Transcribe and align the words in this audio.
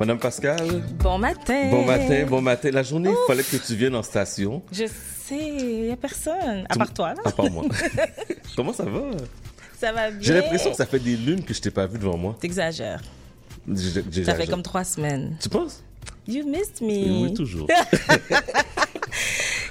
Madame 0.00 0.18
Pascal. 0.18 0.82
Bon 0.98 1.18
matin. 1.18 1.70
Bon 1.70 1.84
matin, 1.84 2.26
bon 2.28 2.40
matin. 2.42 2.70
La 2.72 2.82
journée, 2.82 3.10
il 3.10 3.26
fallait 3.26 3.44
que 3.44 3.56
tu 3.56 3.74
viennes 3.74 3.94
en 3.94 4.02
station. 4.02 4.62
Je 4.72 4.86
sais, 4.86 5.38
il 5.38 5.82
n'y 5.82 5.90
a 5.90 5.96
personne. 5.96 6.66
À 6.68 6.76
part 6.76 6.92
toi, 6.92 7.14
là. 7.14 7.22
À 7.24 7.30
part 7.30 7.50
moi. 7.50 7.64
Comment 8.56 8.72
ça 8.72 8.84
va? 8.84 9.00
Ça 9.78 9.92
va 9.92 10.10
bien. 10.10 10.20
J'ai 10.20 10.34
l'impression 10.34 10.70
que 10.70 10.76
ça 10.76 10.86
fait 10.86 10.98
des 10.98 11.16
lunes 11.16 11.44
que 11.44 11.54
je 11.54 11.60
t'ai 11.60 11.70
pas 11.70 11.86
vu 11.86 11.98
devant 11.98 12.16
moi. 12.16 12.36
T'exagères. 12.40 13.02
Ça 14.24 14.34
fait 14.34 14.46
comme 14.46 14.62
trois 14.62 14.84
semaines. 14.84 15.36
Tu 15.40 15.48
penses? 15.48 15.82
You 16.26 16.44
missed 16.46 16.80
me. 16.80 17.24
Oui, 17.24 17.34
toujours. 17.34 17.66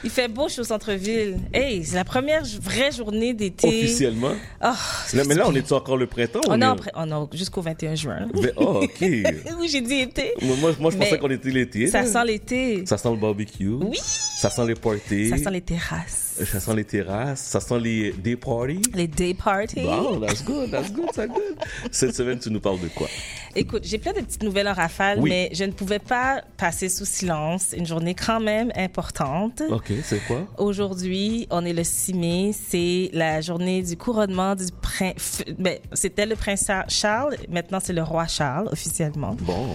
Il 0.04 0.10
fait 0.10 0.28
beau, 0.28 0.48
je 0.48 0.54
suis 0.54 0.62
au 0.62 0.66
centre-ville. 0.66 1.38
Hey, 1.54 1.84
c'est 1.86 1.96
la 1.96 2.04
première 2.04 2.44
vraie 2.62 2.92
journée 2.92 3.34
d'été. 3.34 3.68
Officiellement? 3.68 4.34
Oh, 4.64 4.68
Là, 5.14 5.24
mais 5.28 5.36
là, 5.36 5.46
on 5.48 5.56
est 5.56 5.72
encore 5.72 5.96
le 5.98 6.08
printemps? 6.08 6.42
on 6.48 6.62
on 6.62 7.30
est 7.32 7.38
jusqu'au 7.38 7.62
21 7.62 7.96
juin. 7.96 8.28
Mais- 8.34 8.52
oh, 8.58 8.82
OK. 8.84 9.00
Oui, 9.60 9.68
j'ai 9.70 9.82
dit 9.82 10.00
été. 10.02 10.34
moi, 10.42 10.56
moi, 10.60 10.72
moi, 10.80 10.92
je 10.92 10.98
Mais 10.98 11.06
pensais 11.06 11.20
qu'on 11.20 11.30
était 11.30 11.50
l'été. 11.52 11.88
Ça 11.88 12.06
sent 12.06 12.26
l'été. 12.26 12.86
Ça 12.86 12.98
sent 12.98 13.10
le 13.12 13.16
barbecue. 13.18 13.68
Oui. 13.70 13.98
Ça 14.02 14.50
sent 14.50 14.66
les 14.68 14.76
parties. 14.76 15.30
Ça 15.30 15.38
sent 15.38 15.52
les 15.52 15.62
terrasses. 15.62 16.36
Ça 16.52 16.60
sent 16.60 16.76
les 16.76 16.84
terrasses. 16.84 17.40
Ça 17.42 17.60
sent 17.62 17.80
les 17.80 18.12
day 18.12 18.36
parties. 18.36 18.82
Les 18.94 19.08
day 19.08 19.34
parties. 19.34 19.86
Wow, 19.86 20.18
that's 20.20 20.44
good, 20.44 20.70
that's 20.72 20.92
good, 20.92 21.06
that's 21.16 21.28
good. 21.32 21.56
Cette 21.92 22.14
semaine, 22.16 22.40
tu 22.40 22.50
nous 22.50 22.60
parles 22.60 22.82
de 22.82 22.88
quoi? 22.90 23.08
Écoute, 23.56 23.84
j'ai 23.86 24.00
plein 24.00 24.12
de 24.14 24.20
petites 24.20 24.42
nouvelles 24.44 24.68
en 24.68 24.74
rafale, 24.74 25.20
Oui. 25.20 25.30
mais 25.30 25.50
je 25.54 25.64
ne 25.64 25.72
pouvais 25.72 26.00
pas 26.00 26.42
passer 26.58 26.90
sous 26.90 27.06
silence 27.06 27.68
une 27.78 27.86
journée 27.86 28.16
quand 28.16 28.40
même 28.40 28.72
importante. 28.76 29.62
OK, 29.70 29.93
c'est 30.04 30.20
quoi? 30.26 30.46
Aujourd'hui, 30.58 31.48
on 31.50 31.64
est 31.66 31.74
le 31.74 31.84
6 31.84 32.14
mai, 32.14 32.52
c'est 32.54 33.10
la 33.14 33.42
journée 33.42 33.82
du 33.84 33.96
couronnement 33.98 34.56
du 34.56 34.66
prince. 34.82 35.44
Ben, 35.60 35.78
c'était 35.94 36.26
le 36.26 36.36
prince 36.36 36.68
Charles, 36.88 37.36
maintenant 37.50 37.80
c'est 37.82 37.94
le 37.94 38.04
roi 38.04 38.28
Charles 38.28 38.70
officiellement. 38.72 39.36
Bon. 39.42 39.74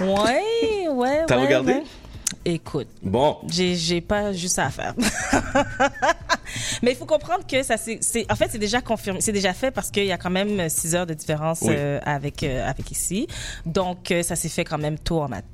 Ouais, 0.00 0.88
ouais. 0.88 1.22
T'as 1.26 1.36
ouais, 1.38 1.44
regardé? 1.44 1.72
ouais. 1.74 1.82
Écoute, 2.46 2.88
Bon. 3.02 3.38
j'ai 3.48 4.00
pas 4.00 4.32
juste 4.32 4.58
à 4.58 4.68
faire. 4.68 4.94
Mais 6.82 6.92
il 6.92 6.96
faut 6.96 7.06
comprendre 7.06 7.46
que 7.46 7.62
ça 7.62 7.76
c'est 7.76 8.00
en 8.30 8.36
fait 8.36 8.48
c'est 8.50 8.58
déjà 8.58 8.80
confirmé, 8.80 9.20
c'est 9.20 9.32
déjà 9.32 9.52
fait 9.52 9.70
parce 9.70 9.90
qu'il 9.90 10.04
y 10.06 10.12
a 10.12 10.18
quand 10.18 10.30
même 10.30 10.68
6 10.68 10.94
heures 10.94 11.06
de 11.06 11.14
différence 11.14 11.60
Oui. 11.62 11.74
euh, 11.76 12.00
avec 12.04 12.42
euh, 12.42 12.68
avec 12.68 12.90
ici. 12.90 13.26
Donc 13.66 14.10
euh, 14.10 14.22
ça 14.22 14.36
s'est 14.36 14.48
fait 14.48 14.64
quand 14.64 14.78
même 14.78 14.98
tôt 14.98 15.20
en, 15.22 15.28
mat- 15.28 15.44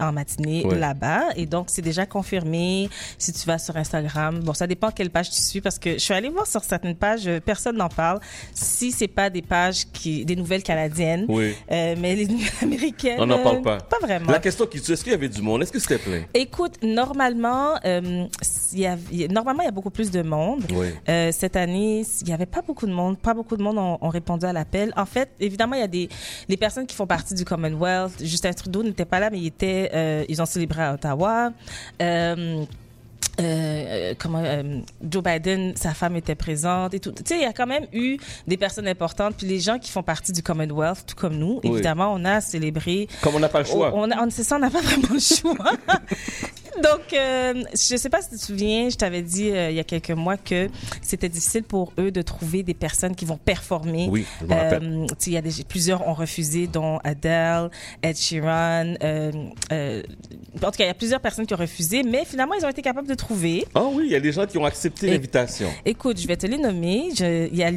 en 0.00 0.12
matinée 0.12 0.62
Oui. 0.66 0.78
là-bas 0.78 1.22
et 1.36 1.46
donc 1.46 1.66
c'est 1.68 1.82
déjà 1.82 2.06
confirmé 2.06 2.88
si 3.18 3.32
tu 3.32 3.46
vas 3.46 3.58
sur 3.58 3.76
Instagram. 3.76 4.40
Bon, 4.40 4.54
ça 4.54 4.66
dépend 4.66 4.90
quelle 4.90 5.10
page 5.10 5.30
tu 5.30 5.40
suis 5.40 5.60
parce 5.60 5.78
que 5.78 5.92
je 5.94 5.98
suis 5.98 6.14
allée 6.14 6.28
voir 6.28 6.46
sur 6.46 6.64
certaines 6.64 6.96
pages, 6.96 7.26
euh, 7.26 7.40
personne 7.40 7.76
n'en 7.76 7.88
parle. 7.88 8.20
Si 8.54 8.92
c'est 8.92 9.08
pas 9.08 9.30
des 9.30 9.42
pages 9.42 9.86
qui 9.92 10.24
des 10.24 10.36
nouvelles 10.36 10.62
canadiennes, 10.62 11.26
Oui. 11.28 11.54
euh, 11.70 11.94
mais 11.98 12.14
les 12.16 12.26
nouvelles 12.26 12.50
américaines 12.62 13.18
On 13.20 13.26
n'en 13.26 13.38
parle 13.42 13.56
euh, 13.58 13.60
pas. 13.60 13.78
Pas 13.78 13.98
vraiment. 14.00 14.30
La 14.30 14.38
question 14.38 14.66
qui 14.66 14.80
tue, 14.80 14.92
est-ce 14.92 15.02
qu'il 15.04 15.12
y 15.12 15.14
avait 15.14 15.28
du 15.28 15.42
monde? 15.42 15.62
Est-ce 15.62 15.72
que 15.72 15.78
c'était 15.78 15.98
plein? 15.98 16.22
Écoute, 16.34 16.74
normalement, 16.82 17.74
euh, 17.84 18.26
il 18.72 18.78
y 18.80 18.86
a, 18.86 18.96
il 19.10 19.20
y 19.20 19.24
a- 19.24 19.28
normalement, 19.28 19.62
il 19.62 19.66
y 19.66 19.68
a 19.68 19.72
beaucoup 19.72 19.90
plus 19.90 20.10
de 20.10 20.22
monde. 20.22 20.41
Oui. 20.74 20.88
Euh, 21.08 21.30
cette 21.32 21.56
année, 21.56 22.04
il 22.20 22.26
n'y 22.26 22.32
avait 22.32 22.46
pas 22.46 22.62
beaucoup 22.62 22.86
de 22.86 22.92
monde. 22.92 23.18
Pas 23.18 23.34
beaucoup 23.34 23.56
de 23.56 23.62
monde 23.62 23.78
ont, 23.78 23.98
ont 24.00 24.08
répondu 24.08 24.46
à 24.46 24.52
l'appel. 24.52 24.92
En 24.96 25.06
fait, 25.06 25.30
évidemment, 25.40 25.74
il 25.74 25.80
y 25.80 25.84
a 25.84 25.88
des 25.88 26.08
les 26.48 26.56
personnes 26.56 26.86
qui 26.86 26.94
font 26.96 27.06
partie 27.06 27.34
du 27.34 27.44
Commonwealth. 27.44 28.12
Justin 28.20 28.52
Trudeau 28.52 28.82
n'était 28.82 29.04
pas 29.04 29.20
là, 29.20 29.30
mais 29.30 29.38
il 29.38 29.46
était. 29.46 29.90
euh, 29.94 30.24
ils 30.28 30.40
ont 30.42 30.46
célébré 30.46 30.82
à 30.82 30.94
Ottawa. 30.94 31.52
Euh, 32.00 32.64
euh, 33.40 34.14
comment 34.18 34.42
euh, 34.44 34.80
Joe 35.08 35.22
Biden, 35.22 35.74
sa 35.76 35.94
femme 35.94 36.16
était 36.16 36.34
présente 36.34 36.94
et 36.94 37.00
tout. 37.00 37.12
Tu 37.12 37.22
sais, 37.24 37.36
il 37.36 37.42
y 37.42 37.46
a 37.46 37.52
quand 37.52 37.66
même 37.66 37.86
eu 37.92 38.16
des 38.46 38.56
personnes 38.56 38.88
importantes. 38.88 39.34
Puis 39.36 39.46
les 39.46 39.60
gens 39.60 39.78
qui 39.78 39.90
font 39.90 40.02
partie 40.02 40.32
du 40.32 40.42
Commonwealth, 40.42 41.04
tout 41.06 41.16
comme 41.16 41.36
nous, 41.36 41.60
Oui. 41.64 41.70
évidemment, 41.72 42.12
on 42.14 42.24
a 42.24 42.40
célébré 42.40 43.08
Comme 43.22 43.34
on 43.34 43.40
n'a 43.40 43.48
pas 43.48 43.60
le 43.60 43.64
choix. 43.66 43.92
on, 43.94 44.10
on, 44.10 44.30
c'est 44.30 44.44
ça, 44.44 44.56
on 44.56 44.60
n'a 44.60 44.70
pas 44.70 44.80
vraiment 44.80 45.08
le 45.12 45.20
choix. 45.20 45.72
Donc, 46.82 47.12
euh, 47.12 47.62
je 47.72 47.96
sais 47.96 48.08
pas 48.08 48.22
si 48.22 48.30
tu 48.30 48.36
te 48.36 48.40
souviens, 48.40 48.88
je 48.88 48.96
t'avais 48.96 49.20
dit 49.20 49.50
euh, 49.50 49.68
il 49.70 49.76
y 49.76 49.80
a 49.80 49.84
quelques 49.84 50.10
mois 50.10 50.38
que 50.38 50.68
c'était 51.02 51.28
difficile 51.28 51.64
pour 51.64 51.92
eux 51.98 52.10
de 52.10 52.22
trouver 52.22 52.62
des 52.62 52.72
personnes 52.72 53.14
qui 53.14 53.26
vont 53.26 53.36
performer. 53.36 54.08
Oui, 54.10 54.24
je. 54.40 54.46
Euh, 54.50 55.06
tu 55.08 55.14
sais, 55.18 55.30
il 55.30 55.32
y 55.34 55.36
a 55.36 55.42
des, 55.42 55.50
plusieurs 55.68 56.08
ont 56.08 56.14
refusé, 56.14 56.66
dont 56.66 56.98
Adele, 57.04 57.68
Ed 58.02 58.16
Sheeran. 58.16 58.94
Euh, 59.02 59.32
euh, 59.70 60.02
en 60.56 60.70
tout 60.70 60.78
cas, 60.78 60.84
il 60.84 60.86
y 60.86 60.90
a 60.90 60.94
plusieurs 60.94 61.20
personnes 61.20 61.46
qui 61.46 61.52
ont 61.52 61.58
refusé, 61.58 62.02
mais 62.04 62.24
finalement, 62.24 62.54
ils 62.54 62.64
ont 62.64 62.70
été 62.70 62.80
capables 62.80 63.06
de 63.08 63.14
Ah 63.74 63.84
oui, 63.92 64.04
il 64.06 64.12
y 64.12 64.16
a 64.16 64.20
des 64.20 64.32
gens 64.32 64.46
qui 64.46 64.58
ont 64.58 64.64
accepté 64.64 65.08
l'invitation. 65.10 65.68
Écoute, 65.84 66.20
je 66.20 66.26
vais 66.26 66.36
te 66.36 66.46
les 66.46 66.58
nommer. 66.58 67.10
Je- 67.16 67.48
Il 67.48 67.56
y 67.56 67.62
a 67.62 67.70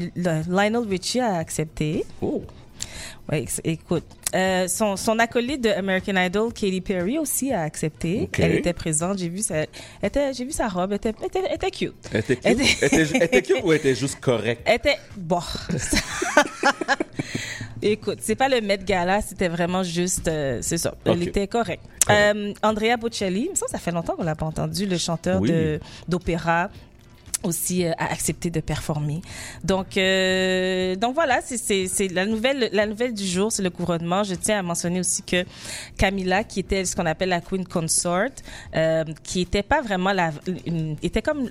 Lionel 0.48 0.88
Richie 0.88 1.20
a 1.20 1.36
accepté. 1.38 2.06
Oh. 2.22 2.44
Ex- 3.32 3.60
écoute, 3.64 4.04
euh, 4.36 4.68
son, 4.68 4.96
son 4.96 5.18
acolyte 5.18 5.62
de 5.62 5.70
American 5.70 6.16
Idol, 6.16 6.54
Katy 6.54 6.80
Perry, 6.82 7.18
aussi 7.18 7.52
a 7.52 7.62
accepté. 7.64 8.30
Elle 8.38 8.52
était 8.58 8.74
présente. 8.74 9.18
J'ai 9.18 9.30
vu 9.30 9.40
sa, 9.40 9.56
elle 9.62 9.68
était, 10.04 10.32
j'ai 10.34 10.46
vu 10.46 10.52
sa 10.52 10.68
robe. 10.68 10.92
Elle 10.92 10.98
était, 10.98 11.26
était, 11.26 11.54
était 11.56 11.72
cute. 11.72 11.96
Elle 12.12 12.20
était 12.20 12.36
cute? 12.36 12.84
Était- 12.84 13.26
était 13.26 13.42
cute 13.42 13.64
ou 13.64 13.72
elle 13.72 13.80
était 13.80 13.96
juste 13.96 14.20
correcte? 14.20 14.62
Elle 14.66 14.76
était 14.76 14.98
bon. 15.18 15.40
Écoute, 17.82 18.20
c'est 18.22 18.36
pas 18.36 18.50
le 18.50 18.62
Met 18.62 18.78
Gala, 18.80 19.22
c'était 19.22 19.48
vraiment 19.50 19.84
juste, 19.84 20.28
euh, 20.28 20.60
c'est 20.62 20.78
ça. 20.78 20.96
Elle 21.06 21.14
Ok. 21.22 21.28
était 21.28 21.48
correcte. 21.48 21.84
Correct. 22.06 22.36
Euh, 22.36 22.54
Andrea 22.64 22.98
Bocelli, 22.98 23.50
ça, 23.56 23.68
ça 23.68 23.78
fait 23.78 23.92
longtemps 23.92 24.16
qu'on 24.16 24.24
l'a 24.24 24.36
pas 24.36 24.46
entendu, 24.46 24.86
le 24.86 24.98
chanteur 24.98 25.42
Oui. 25.42 25.50
de 25.50 25.80
d'opéra 26.08 26.70
aussi 27.44 27.86
euh, 27.86 27.92
a 28.00 28.12
accepté 28.12 28.50
de 28.50 28.60
performer. 28.60 29.22
Donc 29.64 29.98
euh, 29.98 30.96
donc 30.96 31.14
voilà, 31.14 31.42
c'est 31.44 32.08
la 32.12 32.26
nouvelle 32.26 32.70
la 32.72 32.88
nouvelle 32.88 33.14
du 33.14 33.26
jour, 33.26 33.52
c'est 33.52 33.62
le 33.62 33.70
couronnement. 33.70 34.24
Je 34.24 34.34
tiens 34.36 34.60
à 34.60 34.62
mentionner 34.64 35.00
aussi 35.00 35.22
que 35.22 35.44
Camilla 35.98 36.44
qui 36.44 36.62
était 36.62 36.86
ce 36.86 36.96
qu'on 36.96 37.06
appelle 37.06 37.30
la 37.30 37.42
queen 37.42 37.66
consort 37.68 38.30
euh, 38.76 39.04
qui 39.24 39.42
était 39.42 39.62
pas 39.64 39.82
vraiment 39.82 40.12
la 40.14 40.32
une, 40.66 40.96
était 41.04 41.22
comme 41.22 41.50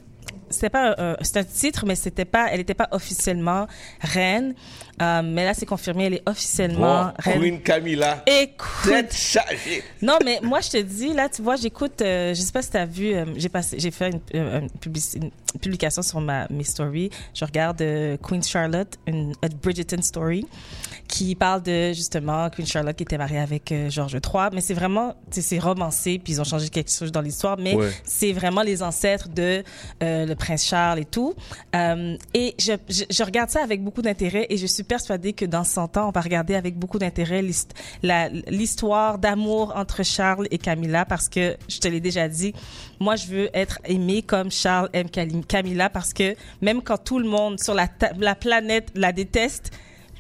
c'était 0.65 0.71
pas 0.71 0.95
un, 0.97 1.17
c'est 1.21 1.37
un 1.37 1.45
titre 1.45 1.85
mais 1.87 1.95
c'était 1.95 2.25
pas 2.25 2.49
elle 2.51 2.61
était 2.61 2.73
pas 2.75 2.89
officiellement 2.91 3.67
reine 4.01 4.55
Euh, 5.03 5.23
mais 5.25 5.45
là 5.45 5.53
c'est 5.55 5.67
confirmé 5.67 6.05
elle 6.07 6.15
est 6.15 6.23
officiellement 6.29 7.13
reine. 7.19 7.41
Queen 7.41 7.61
Camilla. 7.61 8.23
Écoute, 8.27 8.69
Tête 8.85 9.13
chargée. 9.13 9.83
non, 10.01 10.19
mais 10.25 10.39
moi, 10.41 10.61
je 10.61 10.71
te 10.71 10.77
dis, 10.81 11.13
là, 11.13 11.29
tu 11.29 11.43
vois, 11.43 11.57
j'écoute, 11.57 12.01
euh, 12.01 12.33
je 12.33 12.41
sais 12.41 12.53
pas 12.53 12.63
si 12.63 12.71
tu 12.71 12.77
as 12.77 12.87
vu, 12.87 13.13
euh, 13.13 13.25
j'ai 13.37 13.49
passé, 13.49 13.77
j'ai 13.81 13.91
fait 13.91 14.11
une, 14.11 14.21
euh, 14.37 14.61
une 14.61 14.69
publici- 14.81 15.19
une 15.55 15.61
publication 15.61 16.03
sur 16.03 16.21
ma, 16.21 16.47
mes 16.51 16.65
stories. 16.65 17.11
Je 17.33 17.45
regarde 17.45 17.81
euh, 17.81 18.17
Queen 18.23 18.43
Charlotte, 18.43 18.99
une 19.07 19.33
a 19.43 19.49
Bridgerton 19.49 20.03
story, 20.03 20.47
qui 21.09 21.35
parle 21.35 21.63
de, 21.63 21.93
justement, 21.93 22.51
Queen 22.51 22.67
Charlotte 22.67 22.97
qui 22.97 23.03
était 23.05 23.19
mariée 23.19 23.39
avec 23.39 23.71
euh, 23.73 23.89
George 23.91 24.15
III. 24.15 24.49
Mais 24.53 24.61
c'est 24.61 24.75
vraiment, 24.75 25.15
c'est 25.31 25.59
romancé, 25.59 26.19
puis 26.23 26.35
ils 26.35 26.41
ont 26.41 26.45
changé 26.45 26.69
quelque 26.69 26.91
chose 26.91 27.13
dans 27.13 27.21
l'histoire, 27.21 27.57
mais 27.59 27.75
Ouais. 27.75 27.91
c'est 28.05 28.33
vraiment 28.33 28.63
les 28.63 28.83
ancêtres 28.83 29.29
de 29.29 29.63
euh, 30.03 30.27
le 30.27 30.35
prince 30.35 30.65
Charles 30.65 30.99
et 31.01 31.05
tout. 31.05 31.35
Euh, 31.75 32.17
et 32.35 32.55
je, 32.59 32.73
je, 32.89 33.05
je 33.11 33.23
regarde 33.23 33.51
ça 33.51 33.63
avec 33.63 33.83
beaucoup 33.83 34.03
d'intérêt 34.03 34.47
et 34.51 34.57
je 34.57 34.67
suis 34.67 34.83
persuadée 34.83 35.33
que 35.33 35.45
dans 35.45 35.65
100 35.65 35.97
ans, 35.97 36.09
on 36.09 36.11
va 36.11 36.21
regarder 36.21 36.55
avec 36.55 36.77
beaucoup 36.79 36.99
d'intérêt 36.99 37.43
l'histoire 38.49 39.19
d'amour 39.19 39.73
entre 39.77 40.03
Charles 40.03 40.47
et 40.51 40.59
Camilla 40.59 41.05
parce 41.05 41.29
que, 41.29 41.57
je 41.69 41.79
te 41.79 41.89
l'ai 41.89 42.01
déjà 42.01 42.29
dit, 42.29 42.55
moi, 43.05 43.17
je 43.17 43.27
veux 43.27 43.51
être 43.53 43.79
aimée 43.85 44.23
comme 44.23 44.51
Charles 44.51 44.89
aime 44.95 45.11
Camilla 45.11 45.91
parce 45.91 46.15
que 46.15 46.35
même 46.63 46.81
quand 46.81 46.97
tout 46.97 47.19
le 47.19 47.29
monde 47.29 47.61
sur 47.61 47.75
la, 47.75 47.87
planète 48.35 48.91
la 48.95 49.13
déteste, 49.13 49.73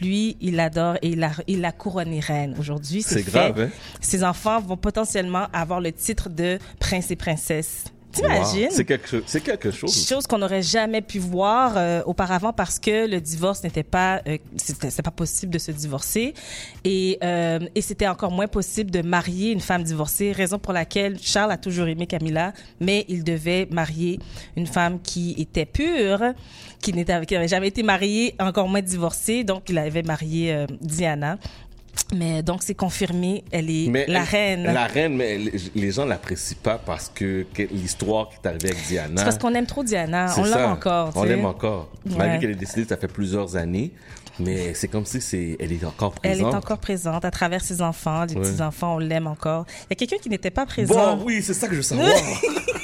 lui, 0.03 0.37
il 0.43 0.57
l'adore 0.57 0.97
et 1.01 1.09
il 1.09 1.21
l'a 1.21 1.33
il 1.47 1.63
l'a 1.63 1.73
couronnée 1.73 2.21
reine. 2.21 2.55
Aujourd'hui, 2.59 3.03
c'est 3.03 3.23
grave, 3.23 3.59
hein? 3.59 3.71
Ses 4.03 4.23
enfants 4.23 4.61
vont 4.61 4.77
potentiellement 4.77 5.47
avoir 5.55 5.81
le 5.81 5.93
titre 5.93 6.29
de 6.29 6.59
prince 6.79 7.11
et 7.11 7.17
princesse. 7.17 7.85
T'imagines? 8.15 8.69
Wow. 8.69 8.71
C'est 8.71 8.85
quelque 8.85 9.41
quelque 9.41 9.71
chose. 9.71 10.07
Chose 10.07 10.27
qu'on 10.27 10.39
n'aurait 10.39 10.63
jamais 10.63 11.03
pu 11.03 11.19
voir 11.19 11.75
euh, 11.77 12.03
auparavant 12.07 12.53
parce 12.53 12.79
que 12.79 13.09
le 13.09 13.21
divorce 13.21 13.63
n'était 13.63 13.83
pas, 13.83 14.23
euh, 14.27 14.39
c'était 14.57 15.03
pas 15.03 15.11
possible 15.11 15.53
de 15.53 15.59
se 15.59 15.71
divorcer 15.71 16.35
et 16.85 17.19
euh, 17.23 17.59
et 17.75 17.81
c'était 17.81 18.09
encore 18.09 18.31
moins 18.31 18.47
possible 18.47 18.91
de 18.91 19.03
marier 19.03 19.53
une 19.53 19.61
femme 19.61 19.83
divorcée. 19.83 20.33
Raison 20.33 20.59
pour 20.59 20.73
laquelle 20.73 21.19
Charles 21.21 21.53
a 21.53 21.57
toujours 21.57 21.87
aimé 21.87 22.07
Camilla, 22.07 22.53
mais 22.81 23.05
il 23.09 23.25
devait 23.25 23.67
marier 23.71 24.19
une 24.57 24.67
femme 24.67 25.01
qui 25.01 25.35
était 25.39 25.67
pure, 25.67 26.21
qui 26.81 26.93
n'était, 26.93 27.25
qui 27.27 27.35
n'avait 27.35 27.49
jamais 27.49 27.69
été 27.69 27.83
mariée, 27.83 28.35
encore 28.39 28.69
moins 28.69 28.83
divorcée. 28.83 29.45
Donc 29.45 29.69
il 29.69 29.79
avait 29.79 30.03
marié 30.03 30.53
euh, 30.53 30.67
Diana. 30.81 31.39
Mais 32.15 32.43
donc 32.43 32.63
c'est 32.63 32.75
confirmé, 32.75 33.45
elle 33.51 33.71
est 33.71 33.89
Mais 33.89 34.05
la 34.07 34.21
elle- 34.21 34.25
reine. 34.27 34.63
La 34.65 34.87
reine, 34.87 35.17
mais 35.17 35.39
les- 35.39 35.53
les 35.75 35.91
gens 35.91 36.05
l'apprécient 36.05 36.57
pas 36.63 36.79
parce 36.79 37.11
que, 37.13 37.47
que 37.55 37.63
l'histoire 37.63 38.29
qui 38.29 38.37
est 38.43 38.47
arrivée 38.49 38.71
avec 38.71 38.87
Diana. 38.87 39.15
C'est 39.19 39.25
parce 39.25 39.39
qu'on 39.39 39.55
aime 39.55 39.67
trop 39.67 39.83
Diana. 39.83 40.33
On 40.37 40.45
l'aime 40.45 40.71
encore. 40.71 41.13
On 41.17 41.25
l'aime 41.25 41.45
encore. 41.47 41.91
Ouais. 42.07 42.17
Malgré 42.17 42.39
qu'elle 42.41 42.51
est 42.51 42.55
décédée, 42.57 42.87
ça 42.89 42.97
fait 42.97 43.09
plusieurs 43.09 43.57
années. 43.57 43.93
Mais 44.41 44.75
c'est 44.75 44.89
comme 44.89 45.07
si 45.07 45.21
c'est, 45.21 45.57
elle 45.61 45.73
est 45.73 45.85
encore 45.85 46.13
Elle 46.25 46.33
présente. 46.33 46.53
est 46.53 46.57
encore 46.57 46.79
présente 46.79 47.25
à 47.25 47.31
travers 47.31 47.63
ses 47.63 47.81
enfants, 47.83 48.25
les 48.25 48.35
Ouais. 48.35 48.41
petits-enfants, 48.43 48.97
on 48.97 48.99
l'aime 48.99 49.29
encore. 49.29 49.65
Il 49.83 49.87
y 49.91 49.93
a 49.93 49.97
quelqu'un 49.97 50.17
qui 50.21 50.29
n'était 50.29 50.51
pas 50.51 50.67
présent. 50.67 51.17
Bon, 51.17 51.25
oui, 51.25 51.41
c'est 51.41 51.55
ça 51.55 51.69
que 51.69 51.73
je 51.75 51.79
veux 51.79 51.83
savoir. 51.85 52.11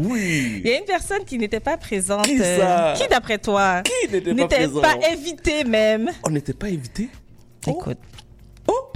oui. 0.00 0.60
Il 0.64 0.70
y 0.70 0.74
a 0.74 0.78
une 0.78 0.84
personne 0.84 1.24
qui 1.24 1.38
n'était 1.38 1.60
pas 1.60 1.76
présente. 1.76 2.24
Qui 2.26 2.40
euh, 2.40 2.58
ça? 2.58 2.94
qui 2.96 3.08
d'après 3.08 3.38
toi 3.38 3.82
Qui 3.82 4.12
n'était 4.12 4.68
pas 4.68 4.80
pas 4.80 4.94
invité 5.12 5.64
même? 5.64 6.10
On 6.24 6.30
n'était 6.30 6.52
pas 6.54 6.66
invités? 6.66 7.08
Écoute, 7.66 7.98
Oh! 8.68 8.92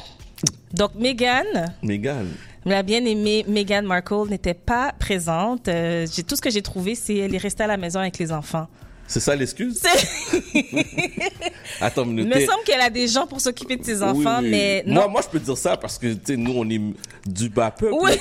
Donc, 0.73 0.95
Meghan, 0.95 1.45
Meghan. 1.83 2.27
la 2.65 2.83
bien-aimée 2.83 3.45
Meghan 3.49 3.83
Markle 3.83 4.29
n'était 4.29 4.55
pas 4.55 4.93
présente. 4.99 5.69
Euh, 5.69 6.07
j'ai 6.13 6.23
tout 6.23 6.37
ce 6.37 6.41
que 6.43 6.51
j'ai 6.51 6.63
trouvé, 6.63 6.95
c'est 6.95 7.17
elle 7.17 7.35
est 7.35 7.39
restée 7.39 7.65
à 7.65 7.67
la 7.67 7.77
maison 7.77 8.01
avec 8.01 8.19
les 8.19 8.33
enfants. 8.33 8.67
C'est 9.09 9.21
ça 9.21 9.35
l'excuse? 9.35 9.81
Attends 11.81 12.05
une 12.05 12.11
Il 12.11 12.15
minute. 12.25 12.35
me 12.35 12.41
semble 12.41 12.63
qu'elle 12.65 12.81
a 12.81 12.91
des 12.91 13.07
gens 13.09 13.27
pour 13.27 13.41
s'occuper 13.41 13.77
de 13.77 13.85
ses 13.85 14.03
enfants, 14.03 14.41
oui. 14.43 14.51
mais 14.51 14.83
moi, 14.87 15.05
non. 15.05 15.11
moi, 15.11 15.21
je 15.23 15.29
peux 15.29 15.39
dire 15.39 15.57
ça 15.57 15.77
parce 15.77 15.99
que 15.99 16.13
tu 16.13 16.21
sais, 16.27 16.37
nous, 16.37 16.53
on 16.57 16.69
est 16.69 16.81
du 17.27 17.49
bas 17.49 17.71
peuple. 17.71 17.95
Oui. 18.01 18.13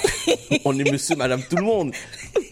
on 0.66 0.78
est 0.80 0.90
monsieur, 0.92 1.16
madame, 1.16 1.42
tout 1.50 1.56
le 1.56 1.64
monde. 1.64 1.92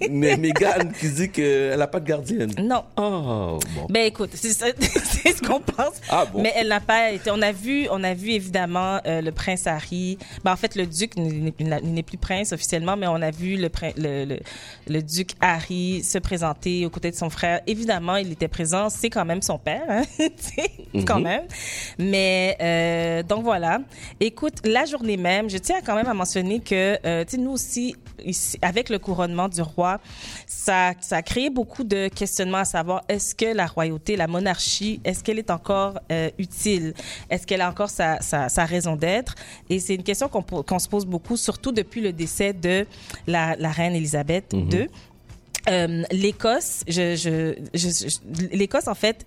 Mais 0.10 0.36
Meghan 0.38 0.90
qui 1.00 1.10
dit 1.10 1.30
qu'elle 1.30 1.78
n'a 1.80 1.88
pas 1.88 2.00
de 2.00 2.08
gardienne. 2.08 2.52
Non. 2.60 2.84
Oh, 2.98 3.60
bon. 3.76 3.88
Ben 3.90 4.06
écoute, 4.06 4.32
c'est 4.36 4.50
ce 4.54 5.42
qu'on 5.42 5.60
pense. 5.62 5.94
Ah 6.10 6.26
bon? 6.26 6.42
Mais 6.42 6.54
elle 6.56 6.68
n'a 6.68 6.80
pas 6.82 7.12
été. 7.12 7.30
On 7.32 7.42
a 7.42 7.52
vu, 7.52 7.88
on 7.92 8.04
a 8.04 8.14
vu 8.14 8.32
évidemment 8.32 9.00
euh, 9.06 9.22
le 9.22 9.32
prince 9.32 9.68
Harry. 9.68 10.18
Ben 10.44 10.52
en 10.54 10.58
fait, 10.58 10.76
le 10.76 10.86
duc 10.86 11.16
n'est 11.18 11.54
il 11.60 12.04
plus 12.04 12.18
prince 12.18 12.52
officiellement, 12.52 12.98
mais 12.98 13.08
on 13.08 13.22
a 13.22 13.32
vu 13.32 13.56
le, 13.58 13.70
prin- 13.70 13.94
le, 13.98 14.26
le, 14.26 14.40
le 14.88 15.02
duc 15.02 15.32
Harry 15.42 16.04
se 16.04 16.18
présenter 16.18 16.86
aux 16.86 16.90
côtés 16.90 17.12
de 17.12 17.16
son 17.16 17.30
frère. 17.30 17.62
Évidemment, 17.68 18.18
il 18.26 18.32
était 18.34 18.48
présent. 18.48 18.90
C'est 18.90 19.10
quand 19.10 19.26
même 19.26 19.42
son 19.42 19.58
père, 19.58 19.84
hein? 19.90 20.04
Sais, 20.38 20.72
quand 21.06 21.18
Mhm. 21.18 21.24
même. 21.24 21.44
Mais 21.98 22.58
euh, 22.62 23.24
donc 23.24 23.44
voilà. 23.44 23.80
Écoute, 24.20 24.56
la 24.66 24.86
journée 24.86 25.18
même, 25.18 25.50
je 25.50 25.58
tiens 25.58 25.80
quand 25.86 25.96
même 25.96 26.08
à 26.08 26.14
mentionner 26.14 26.60
que 26.60 26.98
euh, 27.06 27.24
tu 27.26 27.36
sais 27.36 27.42
nous 27.42 27.52
aussi 27.52 27.96
ici, 28.24 28.58
avec 28.62 28.90
le 28.90 29.00
couronnement 29.00 29.48
du 29.50 29.62
roi, 29.62 30.00
ça 30.48 30.94
ça 31.02 31.18
a 31.18 31.22
créé 31.22 31.50
beaucoup 31.50 31.84
de 31.84 32.08
questionnements 32.08 32.60
à 32.60 32.66
savoir 32.66 33.04
est-ce 33.10 33.36
que 33.36 33.46
la 33.54 33.66
royauté, 33.68 34.16
la 34.16 34.28
monarchie, 34.28 35.00
est-ce 35.04 35.24
qu'elle 35.24 35.40
est 35.40 35.52
encore 35.52 36.00
euh, 36.12 36.30
utile? 36.38 36.94
Est-ce 37.30 37.46
qu'elle 37.48 37.62
a 37.62 37.70
encore 37.70 37.90
sa 37.90 38.20
sa, 38.22 38.50
sa 38.50 38.66
raison 38.66 38.96
d'être? 38.96 39.36
Et 39.70 39.80
c'est 39.80 39.96
une 39.96 40.04
question 40.04 40.28
qu'on 40.30 40.80
se 40.80 40.90
pose 40.90 41.06
beaucoup, 41.06 41.38
surtout 41.38 41.72
depuis 41.72 42.02
le 42.02 42.12
décès 42.14 42.54
de 42.54 42.86
la 43.28 43.56
la 43.58 43.70
reine 43.72 43.96
Elisabeth 43.96 44.54
II. 44.54 44.88
Euh, 45.70 46.04
L'Écosse, 46.12 46.84
je, 46.88 47.16
je, 47.16 47.56
je, 47.74 48.56
l'Écosse 48.56 48.88
en 48.88 48.96
fait 48.96 49.26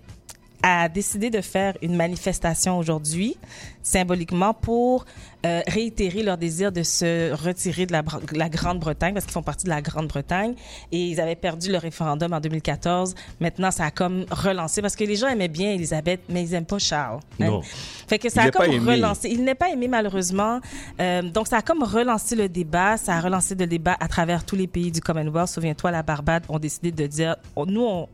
a 0.63 0.89
décidé 0.89 1.29
de 1.29 1.41
faire 1.41 1.77
une 1.81 1.95
manifestation 1.95 2.77
aujourd'hui, 2.77 3.37
symboliquement, 3.81 4.53
pour 4.53 5.05
euh, 5.45 5.61
réitérer 5.67 6.21
leur 6.21 6.37
désir 6.37 6.71
de 6.71 6.83
se 6.83 7.31
retirer 7.33 7.85
de 7.85 7.93
la, 7.93 8.49
Grande-Bretagne, 8.49 9.13
parce 9.13 9.25
qu'ils 9.25 9.33
font 9.33 9.41
partie 9.41 9.63
de 9.65 9.69
la 9.69 9.81
Grande-Bretagne. 9.81 10.53
Et 10.91 11.07
ils 11.07 11.21
avaient 11.21 11.35
perdu 11.35 11.71
le 11.71 11.77
référendum 11.77 12.33
en 12.33 12.41
2014. 12.41 13.15
Maintenant, 13.39 13.71
ça 13.71 13.85
a 13.85 13.91
comme 13.91 14.25
relancé, 14.31 14.81
parce 14.81 14.95
que 14.95 15.05
les 15.05 15.15
gens 15.15 15.27
aimaient 15.27 15.47
bien 15.47 15.71
Elisabeth, 15.71 16.21
mais 16.27 16.43
ils 16.43 16.53
aiment 16.53 16.65
pas 16.65 16.79
Charles. 16.79 17.21
hein. 17.39 17.45
Non. 17.45 17.61
Fait 17.61 18.19
que 18.19 18.29
ça 18.29 18.43
Il 18.43 18.47
a 18.47 18.51
comme 18.51 18.87
relancé. 18.87 19.29
Il 19.29 19.43
n'est 19.43 19.55
pas 19.55 19.69
aimé, 19.69 19.87
malheureusement. 19.87 20.59
Euh, 20.99 21.21
donc, 21.21 21.47
ça 21.47 21.57
a 21.57 21.61
comme 21.61 21.83
relancé 21.83 22.35
le 22.35 22.49
débat. 22.49 22.97
Ça 22.97 23.15
a 23.15 23.21
relancé 23.21 23.55
le 23.55 23.65
débat 23.65 23.95
à 23.99 24.07
travers 24.07 24.43
tous 24.43 24.55
les 24.57 24.67
pays 24.67 24.91
du 24.91 24.99
Commonwealth. 24.99 25.47
Souviens-toi, 25.47 25.91
la 25.91 26.03
Barbade 26.03 26.43
ont 26.49 26.59
décidé 26.59 26.91
de 26.91 27.07
dire, 27.07 27.37
nous, 27.55 27.81
on, 27.85 28.07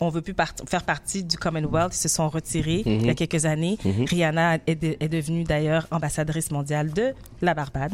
on 0.00 0.08
veut 0.08 0.22
plus 0.22 0.34
part- 0.34 0.54
faire 0.68 0.82
partie 0.84 1.24
du 1.24 1.36
Commonwealth. 1.36 1.94
Ils 1.94 1.98
se 1.98 2.08
sont 2.08 2.28
retirés 2.28 2.82
il 2.86 3.06
y 3.06 3.10
a 3.10 3.14
quelques 3.14 3.44
années. 3.44 3.78
Rihanna 4.06 4.58
est, 4.66 4.74
de- 4.76 4.96
est 5.00 5.08
devenue 5.08 5.44
d'ailleurs 5.44 5.86
ambassadrice 5.90 6.50
mondiale 6.50 6.92
de 6.92 7.14
la 7.42 7.54
Barbade. 7.54 7.92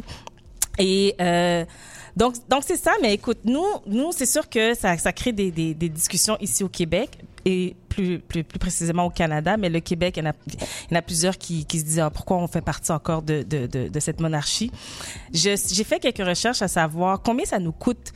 Et 0.79 1.15
euh, 1.21 1.65
donc, 2.17 2.35
donc 2.49 2.63
c'est 2.67 2.77
ça. 2.77 2.93
Mais 3.01 3.15
écoute, 3.15 3.39
nous, 3.45 3.65
nous, 3.87 4.11
c'est 4.13 4.27
sûr 4.27 4.49
que 4.49 4.75
ça, 4.75 4.97
ça 4.99 5.13
crée 5.13 5.33
des, 5.33 5.51
des, 5.51 5.73
des 5.75 5.89
discussions 5.89 6.37
ici 6.41 6.65
au 6.65 6.69
Québec 6.69 7.11
et 7.45 7.77
plus, 7.89 8.19
plus, 8.19 8.43
plus 8.43 8.59
précisément 8.59 9.05
au 9.05 9.11
Canada. 9.11 9.57
Mais 9.57 9.69
le 9.69 9.79
Québec, 9.81 10.17
il 10.17 10.25
y 10.25 10.27
en 10.27 10.31
a, 10.31 10.35
il 10.49 10.91
y 10.91 10.95
en 10.95 10.99
a 10.99 11.03
plusieurs 11.03 11.39
qui, 11.39 11.65
qui 11.65 11.79
se 11.79 11.85
disent 11.85 12.01
ah, 12.01 12.11
pourquoi 12.11 12.39
on 12.39 12.49
fait 12.49 12.61
partie 12.61 12.91
encore 12.91 13.23
de, 13.23 13.43
de, 13.43 13.67
de, 13.69 13.89
de 13.89 14.01
cette 14.01 14.21
monarchie? 14.21 14.73
J'ai 15.33 15.57
fait 15.57 16.01
quelques 16.01 16.27
recherches 16.27 16.63
à 16.63 16.69
savoir 16.69 17.23
combien 17.23 17.45
ça 17.45 17.61
nous 17.61 17.73
coûte 17.73 18.13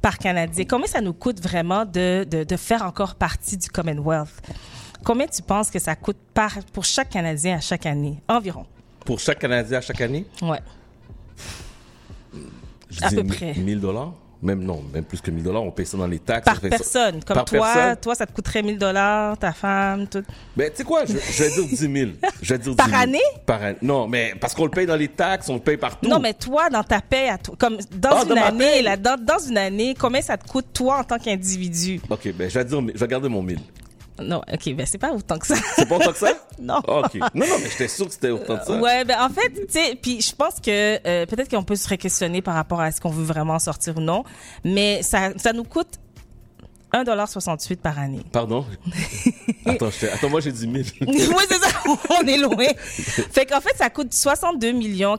par 0.00 0.18
Canadien. 0.18 0.64
Combien 0.68 0.86
ça 0.86 1.00
nous 1.00 1.12
coûte 1.12 1.40
vraiment 1.40 1.84
de, 1.84 2.24
de, 2.24 2.44
de 2.44 2.56
faire 2.56 2.82
encore 2.82 3.14
partie 3.14 3.56
du 3.56 3.68
Commonwealth? 3.68 4.32
Combien 5.04 5.26
tu 5.26 5.42
penses 5.42 5.70
que 5.70 5.78
ça 5.78 5.96
coûte 5.96 6.18
par, 6.34 6.52
pour 6.72 6.84
chaque 6.84 7.10
Canadien 7.10 7.56
à 7.56 7.60
chaque 7.60 7.86
année? 7.86 8.22
Environ. 8.28 8.66
Pour 9.04 9.18
chaque 9.18 9.38
Canadien 9.38 9.78
à 9.78 9.80
chaque 9.80 10.00
année, 10.00 10.26
je 12.90 13.04
À 13.04 13.10
peu 13.10 13.24
près. 13.24 13.54
1000 13.54 13.80
dollars? 13.80 14.12
Même 14.42 14.62
non, 14.64 14.82
même 14.94 15.04
plus 15.04 15.20
que 15.20 15.30
1000 15.30 15.44
dollars. 15.44 15.62
On 15.62 15.70
paye 15.70 15.84
ça 15.84 15.98
dans 15.98 16.06
les 16.06 16.18
taxes. 16.18 16.46
Par 16.46 16.60
ça- 16.60 16.68
personne. 16.70 17.22
Comme 17.24 17.34
Par 17.34 17.44
toi, 17.44 17.72
personne? 17.74 17.96
toi, 17.96 18.14
ça 18.14 18.24
te 18.26 18.32
coûterait 18.32 18.62
1000 18.62 18.78
dollars, 18.78 19.36
ta 19.36 19.52
femme, 19.52 20.06
tout. 20.06 20.22
Ben, 20.56 20.70
tu 20.70 20.78
sais 20.78 20.84
quoi, 20.84 21.04
je, 21.04 21.12
je 21.12 21.42
vais 21.44 21.50
dire 21.50 21.64
10 21.68 21.76
000. 21.76 22.10
Je 22.40 22.54
vais 22.54 22.58
dire 22.58 22.74
Par 22.74 22.86
10 22.86 22.92
000. 22.92 23.02
année? 23.02 23.18
Par 23.44 23.62
année. 23.62 23.76
Non, 23.82 24.08
mais 24.08 24.34
parce 24.40 24.54
qu'on 24.54 24.64
le 24.64 24.70
paye 24.70 24.86
dans 24.86 24.96
les 24.96 25.08
taxes, 25.08 25.48
on 25.50 25.54
le 25.54 25.60
paye 25.60 25.76
partout. 25.76 26.08
Non, 26.08 26.18
mais 26.18 26.32
toi, 26.32 26.70
dans 26.70 26.82
ta 26.82 27.02
paie, 27.02 27.28
à 27.28 27.36
toi, 27.36 27.54
comme 27.58 27.76
dans 27.94 28.10
Ah, 28.12 28.22
une 28.22 28.28
dans 28.34 28.42
année, 28.44 28.80
là, 28.82 28.96
dans, 28.96 29.22
dans 29.22 29.38
une 29.46 29.58
année, 29.58 29.94
combien 29.98 30.22
ça 30.22 30.38
te 30.38 30.48
coûte 30.48 30.66
toi 30.72 31.00
en 31.00 31.04
tant 31.04 31.18
qu'individu? 31.18 32.00
OK, 32.08 32.32
ben, 32.34 32.48
je 32.48 32.58
vais 32.58 32.64
dire, 32.64 32.80
je 32.94 32.98
vais 32.98 33.08
garder 33.08 33.28
mon 33.28 33.42
1000. 33.42 33.58
Non, 34.22 34.40
ok, 34.52 34.74
ben 34.74 34.86
c'est 34.86 34.98
pas 34.98 35.12
autant 35.12 35.38
que 35.38 35.46
ça. 35.46 35.56
C'est 35.76 35.88
pas 35.88 35.96
autant 35.96 36.12
que 36.12 36.18
ça? 36.18 36.32
Non. 36.60 36.76
OK. 36.86 37.14
Non, 37.14 37.46
non, 37.46 37.56
mais 37.62 37.70
j'étais 37.70 37.88
sûr 37.88 38.06
que 38.06 38.12
c'était 38.12 38.28
autant 38.28 38.58
que 38.58 38.64
ça. 38.66 38.78
Ouais, 38.78 39.02
ben 39.06 39.16
en 39.18 39.30
fait, 39.30 39.48
tu 39.48 39.64
sais, 39.70 39.96
puis 40.00 40.20
je 40.20 40.34
pense 40.34 40.60
que 40.60 40.98
euh, 41.06 41.24
peut-être 41.24 41.48
qu'on 41.48 41.62
peut 41.62 41.74
se 41.76 41.88
réquestionner 41.88 42.42
par 42.42 42.52
rapport 42.54 42.80
à 42.80 42.88
est-ce 42.88 43.00
qu'on 43.00 43.08
veut 43.08 43.24
vraiment 43.24 43.58
sortir 43.58 43.96
ou 43.96 44.00
non, 44.00 44.24
mais 44.62 45.02
ça, 45.02 45.30
ça 45.38 45.54
nous 45.54 45.64
coûte 45.64 45.98
1,68 46.92 47.76
par 47.76 47.98
année. 47.98 48.20
Pardon? 48.32 48.64
Attends, 49.66 49.90
j'étais- 49.90 50.10
attends, 50.10 50.28
moi 50.30 50.40
j'ai 50.40 50.52
dit 50.52 50.66
1000. 50.66 50.84
oui, 51.06 51.16
c'est 51.48 51.58
ça, 51.62 51.68
on 52.22 52.26
est 52.26 52.38
loin. 52.38 52.66
Fait 52.78 53.46
qu'en 53.46 53.60
fait, 53.60 53.76
ça 53.76 53.90
coûte 53.90 54.12
62 54.12 54.72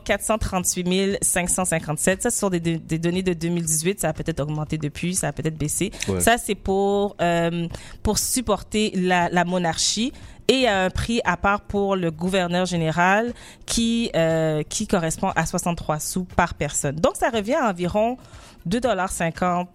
438 0.04 1.18
557. 1.22 2.22
Ça, 2.22 2.30
ce 2.30 2.38
sont 2.38 2.50
des, 2.50 2.60
des- 2.60 2.98
données 2.98 3.22
de 3.22 3.32
2018. 3.32 4.00
Ça 4.00 4.08
a 4.08 4.12
peut-être 4.12 4.40
augmenté 4.40 4.78
depuis, 4.78 5.14
ça 5.14 5.28
a 5.28 5.32
peut-être 5.32 5.56
baissé. 5.56 5.90
Ouais. 6.08 6.20
Ça, 6.20 6.36
c'est 6.38 6.54
pour, 6.56 7.16
euh, 7.20 7.68
pour 8.02 8.18
supporter 8.18 8.92
la, 8.96 9.28
la 9.30 9.44
monarchie. 9.44 10.12
Et 10.48 10.54
il 10.54 10.60
y 10.62 10.66
a 10.66 10.82
un 10.84 10.90
prix 10.90 11.20
à 11.24 11.36
part 11.36 11.60
pour 11.62 11.94
le 11.96 12.10
gouverneur 12.10 12.66
général 12.66 13.32
qui, 13.64 14.10
euh, 14.16 14.62
qui 14.68 14.86
correspond 14.88 15.30
à 15.36 15.46
63 15.46 16.00
sous 16.00 16.24
par 16.24 16.54
personne. 16.54 16.96
Donc, 16.96 17.16
ça 17.16 17.30
revient 17.30 17.54
à 17.54 17.70
environ 17.70 18.18
2,50 18.68 19.66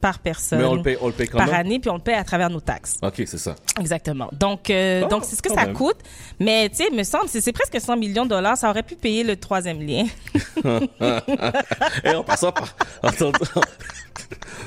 par 0.00 0.18
personne 0.20 0.58
Mais 0.60 0.64
on 0.64 0.74
le 0.74 0.82
paye, 0.82 0.96
on 1.00 1.06
le 1.08 1.12
paye 1.12 1.28
quand 1.28 1.38
par 1.38 1.46
même? 1.48 1.56
année, 1.56 1.78
puis 1.80 1.90
on 1.90 1.94
le 1.96 2.00
paye 2.00 2.14
à 2.14 2.24
travers 2.24 2.50
nos 2.50 2.60
taxes. 2.60 2.98
OK, 3.02 3.14
c'est 3.26 3.38
ça. 3.38 3.54
Exactement. 3.80 4.28
Donc, 4.32 4.70
euh, 4.70 5.06
donc 5.08 5.24
c'est 5.24 5.36
ce 5.36 5.42
que 5.42 5.52
ça 5.52 5.66
même. 5.66 5.74
coûte. 5.74 5.96
Mais, 6.38 6.68
tu 6.68 6.76
sais, 6.76 6.90
me 6.90 7.02
semble, 7.02 7.28
c'est 7.28 7.40
c'est 7.40 7.52
presque 7.52 7.80
100 7.80 7.96
millions 7.96 8.24
de 8.24 8.30
dollars. 8.30 8.56
Ça 8.56 8.70
aurait 8.70 8.82
pu 8.82 8.94
payer 8.96 9.24
le 9.24 9.36
troisième 9.36 9.80
lien. 9.80 10.04
Et 12.04 12.10
en 12.14 12.22
passant 12.24 12.52
par. 12.52 12.74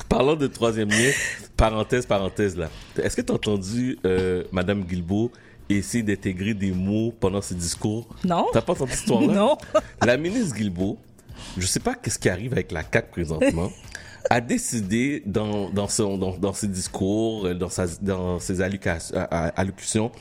Parlons 0.10 0.36
de 0.36 0.48
troisième 0.48 0.89
lien, 0.89 1.12
parenthèse, 1.55 2.05
parenthèse 2.05 2.58
là. 2.58 2.70
Est-ce 3.01 3.15
que 3.15 3.22
tu 3.22 3.32
as 3.32 3.36
entendu 3.36 3.98
euh, 4.05 4.44
Madame 4.51 4.84
Guilbeault 4.84 5.32
essayer 5.70 6.03
d'intégrer 6.03 6.53
des 6.53 6.72
mots 6.72 7.13
pendant 7.17 7.41
ses 7.41 7.55
discours? 7.55 8.08
Non? 8.25 8.48
T'as 8.51 8.62
pas 8.62 8.74
entendu 8.74 8.91
cette 8.91 9.01
histoire-là? 9.01 9.27
Non. 9.34 9.58
La 10.05 10.17
ministre 10.17 10.55
Guilbeault, 10.55 10.98
je 11.58 11.65
sais 11.65 11.79
pas 11.79 11.94
qu'est-ce 11.96 12.20
qui 12.20 12.29
arrive 12.29 12.51
avec 12.53 12.72
la 12.72 12.82
CAQ 12.82 13.10
présentement, 13.12 13.72
a 14.30 14.42
décidé 14.42 15.24
dans, 15.25 15.70
dans, 15.70 15.88
son, 15.88 16.18
dans, 16.18 16.38
dans 16.38 16.54
ses 16.54 16.68
discours, 16.68 17.46
euh, 17.46 17.54
dans, 17.54 17.70
sa, 17.70 17.86
dans 18.01 18.40
ses 18.40 18.62
à- 18.62 18.98
à- 19.16 19.48
allocutions, 19.60 20.12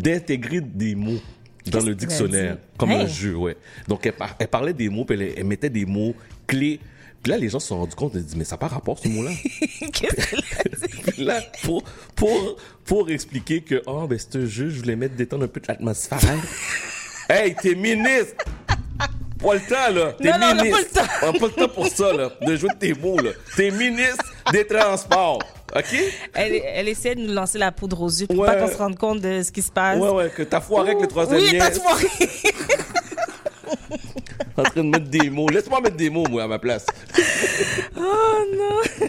d'intégrer 0.00 0.60
des 0.60 0.94
mots 0.94 1.20
dans 1.66 1.80
le 1.80 1.94
dictionnaire, 1.94 2.58
comme 2.76 2.90
un 2.90 3.06
jeu, 3.06 3.34
ouais. 3.36 3.56
Donc, 3.88 4.04
elle, 4.06 4.12
par- 4.12 4.36
elle 4.38 4.48
parlait 4.48 4.72
des 4.74 4.88
mots, 4.88 5.04
puis 5.04 5.16
elle, 5.20 5.32
elle 5.36 5.44
mettait 5.44 5.70
des 5.70 5.86
mots 5.86 6.14
clés. 6.46 6.80
Puis 7.22 7.30
là, 7.30 7.38
les 7.38 7.48
gens 7.48 7.58
se 7.58 7.68
sont 7.68 7.78
rendus 7.78 7.94
compte, 7.94 8.12
ils 8.14 8.20
se 8.20 8.24
disent, 8.26 8.36
mais 8.36 8.44
ça 8.44 8.56
n'a 8.56 8.58
pas 8.58 8.68
rapport, 8.68 8.98
ce 8.98 9.08
mot-là. 9.08 9.30
Puis 11.06 11.24
là, 11.24 11.40
pour, 11.62 11.82
pour, 12.14 12.56
pour 12.84 13.08
expliquer 13.10 13.62
que, 13.62 13.82
oh, 13.86 14.06
ben, 14.06 14.18
c'est 14.18 14.36
un 14.36 14.46
jeu, 14.46 14.68
je 14.68 14.80
voulais 14.80 14.96
mettre, 14.96 15.14
détendre 15.14 15.44
un 15.44 15.48
peu 15.48 15.60
l'atmosphère. 15.66 16.18
hey, 17.30 17.54
t'es 17.54 17.74
ministre! 17.74 18.34
Pas 19.44 19.54
le 19.54 19.60
temps, 19.60 19.94
là. 19.94 20.12
T'es 20.20 20.30
Non, 20.30 20.38
non, 20.38 20.46
on 20.46 20.58
a 20.58 20.62
ministre. 20.64 20.92
pas 20.94 21.00
le 21.02 21.06
temps. 21.06 21.12
On 21.22 21.32
n'a 21.32 21.38
pas 21.38 21.46
le 21.46 21.52
temps 21.52 21.68
pour 21.74 21.86
ça, 21.88 22.12
là. 22.12 22.30
De 22.40 22.56
jouer 22.56 22.70
de 22.70 22.78
tes 22.78 22.94
mots, 22.94 23.18
là. 23.18 23.30
T'es 23.56 23.70
ministre 23.70 24.24
des 24.52 24.66
Transports. 24.66 25.38
OK? 25.76 25.94
Elle, 26.34 26.62
elle 26.64 26.88
essaie 26.88 27.14
de 27.14 27.20
nous 27.20 27.32
lancer 27.34 27.58
la 27.58 27.72
poudre 27.72 28.00
aux 28.02 28.08
yeux 28.08 28.26
pour 28.28 28.38
Ouais. 28.38 28.46
pas 28.46 28.54
qu'on 28.56 28.68
se 28.72 28.76
rende 28.76 28.96
compte 28.96 29.20
de 29.20 29.42
ce 29.42 29.50
qui 29.50 29.60
se 29.62 29.70
passe. 29.72 29.98
Ouais, 29.98 30.08
ouais, 30.10 30.30
que 30.30 30.42
t'as 30.44 30.60
foiré 30.60 30.90
avec 30.90 31.02
le 31.02 31.08
troisième 31.08 31.40
Oui, 31.40 31.58
t'as 31.58 31.70
foiré. 31.72 32.06
En 34.56 34.62
train 34.62 34.84
de 34.84 34.88
mettre 34.88 35.08
des 35.10 35.30
mots. 35.30 35.48
Laisse-moi 35.48 35.80
mettre 35.80 35.96
des 35.96 36.10
mots, 36.10 36.24
moi, 36.30 36.44
à 36.44 36.46
ma 36.46 36.58
place. 36.58 36.86
Oh 37.96 38.00
non. 38.56 39.08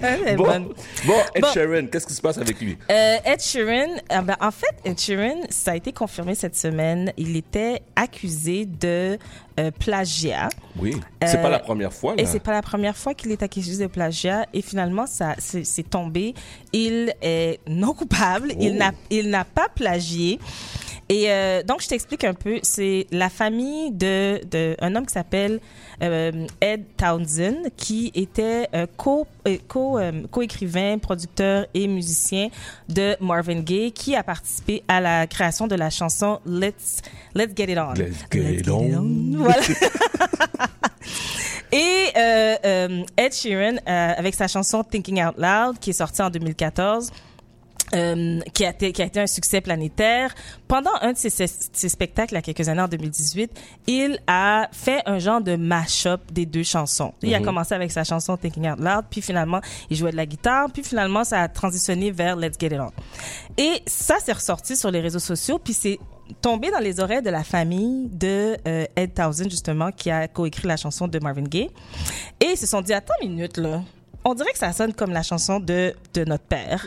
Elle 0.00 0.36
Bon, 0.36 0.44
bonne. 0.44 0.64
bon 1.06 1.14
Ed 1.34 1.42
Bon. 1.42 1.48
Sheeran, 1.52 1.86
qu'est-ce 1.86 2.06
qui 2.06 2.14
se 2.14 2.20
passe 2.22 2.38
avec 2.38 2.60
lui? 2.60 2.76
Euh, 2.90 3.16
Ed 3.24 3.40
Sheeran, 3.40 3.96
ah 4.08 4.22
ben, 4.22 4.36
en 4.40 4.50
fait, 4.50 4.74
Ed 4.84 4.98
Sheeran, 4.98 5.40
ça 5.50 5.72
a 5.72 5.76
été 5.76 5.92
confirmé 5.92 6.34
cette 6.34 6.56
semaine. 6.56 7.12
Il 7.16 7.36
était 7.36 7.82
accusé 7.96 8.66
de 8.66 9.18
euh, 9.58 9.70
plagiat. 9.78 10.48
Oui, 10.78 10.96
c'est 11.24 11.38
Euh, 11.38 11.42
pas 11.42 11.50
la 11.50 11.58
première 11.58 11.92
fois. 11.92 12.14
Là. 12.14 12.22
Et 12.22 12.26
c'est 12.26 12.40
pas 12.40 12.52
la 12.52 12.62
première 12.62 12.96
fois 12.96 13.14
qu'il 13.14 13.30
est 13.32 13.42
accusé 13.42 13.82
de 13.82 13.88
plagiat. 13.88 14.46
Et 14.52 14.62
finalement, 14.62 15.06
ça, 15.06 15.34
c'est 15.38 15.88
tombé. 15.88 16.34
Il 16.72 17.14
est 17.22 17.60
non 17.68 17.94
coupable. 17.94 18.52
Il 18.60 18.72
Oh. 18.74 18.78
n'a, 18.78 18.92
il 19.10 19.30
n'a 19.30 19.44
pas 19.44 19.68
plagié. 19.74 20.38
Et 21.10 21.30
euh, 21.30 21.62
donc, 21.62 21.82
je 21.82 21.88
t'explique 21.88 22.24
un 22.24 22.32
peu. 22.34 22.58
C'est 22.62 23.06
la 23.12 23.28
famille 23.28 23.90
de, 23.92 24.40
de 24.50 24.74
un 24.84 24.94
homme 24.94 25.06
qui 25.06 25.12
s'appelle 25.12 25.60
euh, 26.02 26.46
Ed 26.60 26.84
Townsend, 26.96 27.70
qui 27.76 28.12
était 28.14 28.68
euh, 28.74 28.86
co, 28.96 29.26
euh, 29.48 29.58
co, 29.66 29.98
euh, 29.98 30.22
co-écrivain, 30.30 30.98
producteur 30.98 31.66
et 31.74 31.86
musicien 31.86 32.48
de 32.88 33.16
Marvin 33.20 33.60
Gaye, 33.60 33.92
qui 33.92 34.14
a 34.14 34.22
participé 34.22 34.82
à 34.88 35.00
la 35.00 35.26
création 35.26 35.66
de 35.66 35.74
la 35.74 35.90
chanson 35.90 36.40
Let's 36.46 37.02
Let's 37.34 37.52
Get 37.56 37.72
It 37.72 37.78
On. 37.78 37.92
Let's 37.94 38.24
get 38.30 38.60
it 38.60 38.68
on. 38.68 39.36
Voilà. 39.36 39.62
Et 41.72 42.12
euh, 42.16 42.54
euh, 42.64 43.02
Ed 43.16 43.32
Sheeran, 43.32 43.76
euh, 43.88 44.12
avec 44.16 44.36
sa 44.36 44.46
chanson 44.46 44.84
Thinking 44.84 45.24
Out 45.24 45.34
Loud, 45.36 45.78
qui 45.80 45.90
est 45.90 45.94
sortie 45.94 46.22
en 46.22 46.30
2014, 46.30 47.10
euh, 47.94 48.40
qui, 48.54 48.64
a 48.64 48.70
été, 48.70 48.92
qui 48.92 49.02
a 49.02 49.06
été 49.06 49.20
un 49.20 49.26
succès 49.26 49.60
planétaire. 49.60 50.34
Pendant 50.68 50.90
un 51.02 51.12
de 51.12 51.18
ses, 51.18 51.30
ses- 51.30 51.88
spectacles, 51.88 52.32
il 52.32 52.36
y 52.36 52.38
a 52.38 52.42
quelques 52.42 52.68
années, 52.68 52.80
en 52.80 52.88
2018, 52.88 53.50
il 53.86 54.18
a 54.26 54.68
fait 54.72 55.02
un 55.06 55.18
genre 55.18 55.40
de 55.40 55.56
mash-up 55.56 56.22
des 56.32 56.46
deux 56.46 56.62
chansons. 56.62 57.12
Il 57.22 57.34
a 57.34 57.40
commencé 57.40 57.74
avec 57.74 57.92
sa 57.92 58.04
chanson 58.04 58.36
Thinking 58.36 58.70
Out 58.70 58.78
Loud, 58.80 59.04
puis 59.10 59.20
finalement, 59.20 59.60
il 59.90 59.96
jouait 59.96 60.12
de 60.12 60.16
la 60.16 60.26
guitare, 60.26 60.70
puis 60.72 60.82
finalement, 60.82 61.24
ça 61.24 61.42
a 61.42 61.48
transitionné 61.48 62.10
vers 62.10 62.36
Let's 62.36 62.56
Get 62.58 62.68
It 62.68 62.80
On. 62.80 62.90
Et 63.58 63.82
ça, 63.86 64.16
c'est 64.24 64.32
ressorti 64.32 64.76
sur 64.76 64.90
les 64.90 65.00
réseaux 65.00 65.18
sociaux, 65.18 65.58
puis 65.58 65.74
c'est 65.74 65.98
tombé 66.40 66.70
dans 66.70 66.78
les 66.78 67.00
oreilles 67.00 67.22
de 67.22 67.28
la 67.30 67.44
famille 67.44 68.08
de 68.08 68.56
euh, 68.66 68.86
Ed 68.96 69.12
Townsend, 69.14 69.50
justement, 69.50 69.92
qui 69.92 70.10
a 70.10 70.26
coécrit 70.26 70.66
la 70.66 70.78
chanson 70.78 71.06
de 71.06 71.18
Marvin 71.18 71.42
Gaye. 71.42 71.68
Et 72.40 72.46
ils 72.52 72.56
se 72.56 72.66
sont 72.66 72.80
dit, 72.80 72.94
attends 72.94 73.12
une 73.22 73.34
minute, 73.34 73.58
là. 73.58 73.82
On 74.24 74.34
dirait 74.34 74.52
que 74.52 74.58
ça 74.58 74.72
sonne 74.72 74.94
comme 74.94 75.10
la 75.10 75.22
chanson 75.22 75.60
de, 75.60 75.94
de 76.14 76.24
notre 76.24 76.44
père. 76.44 76.86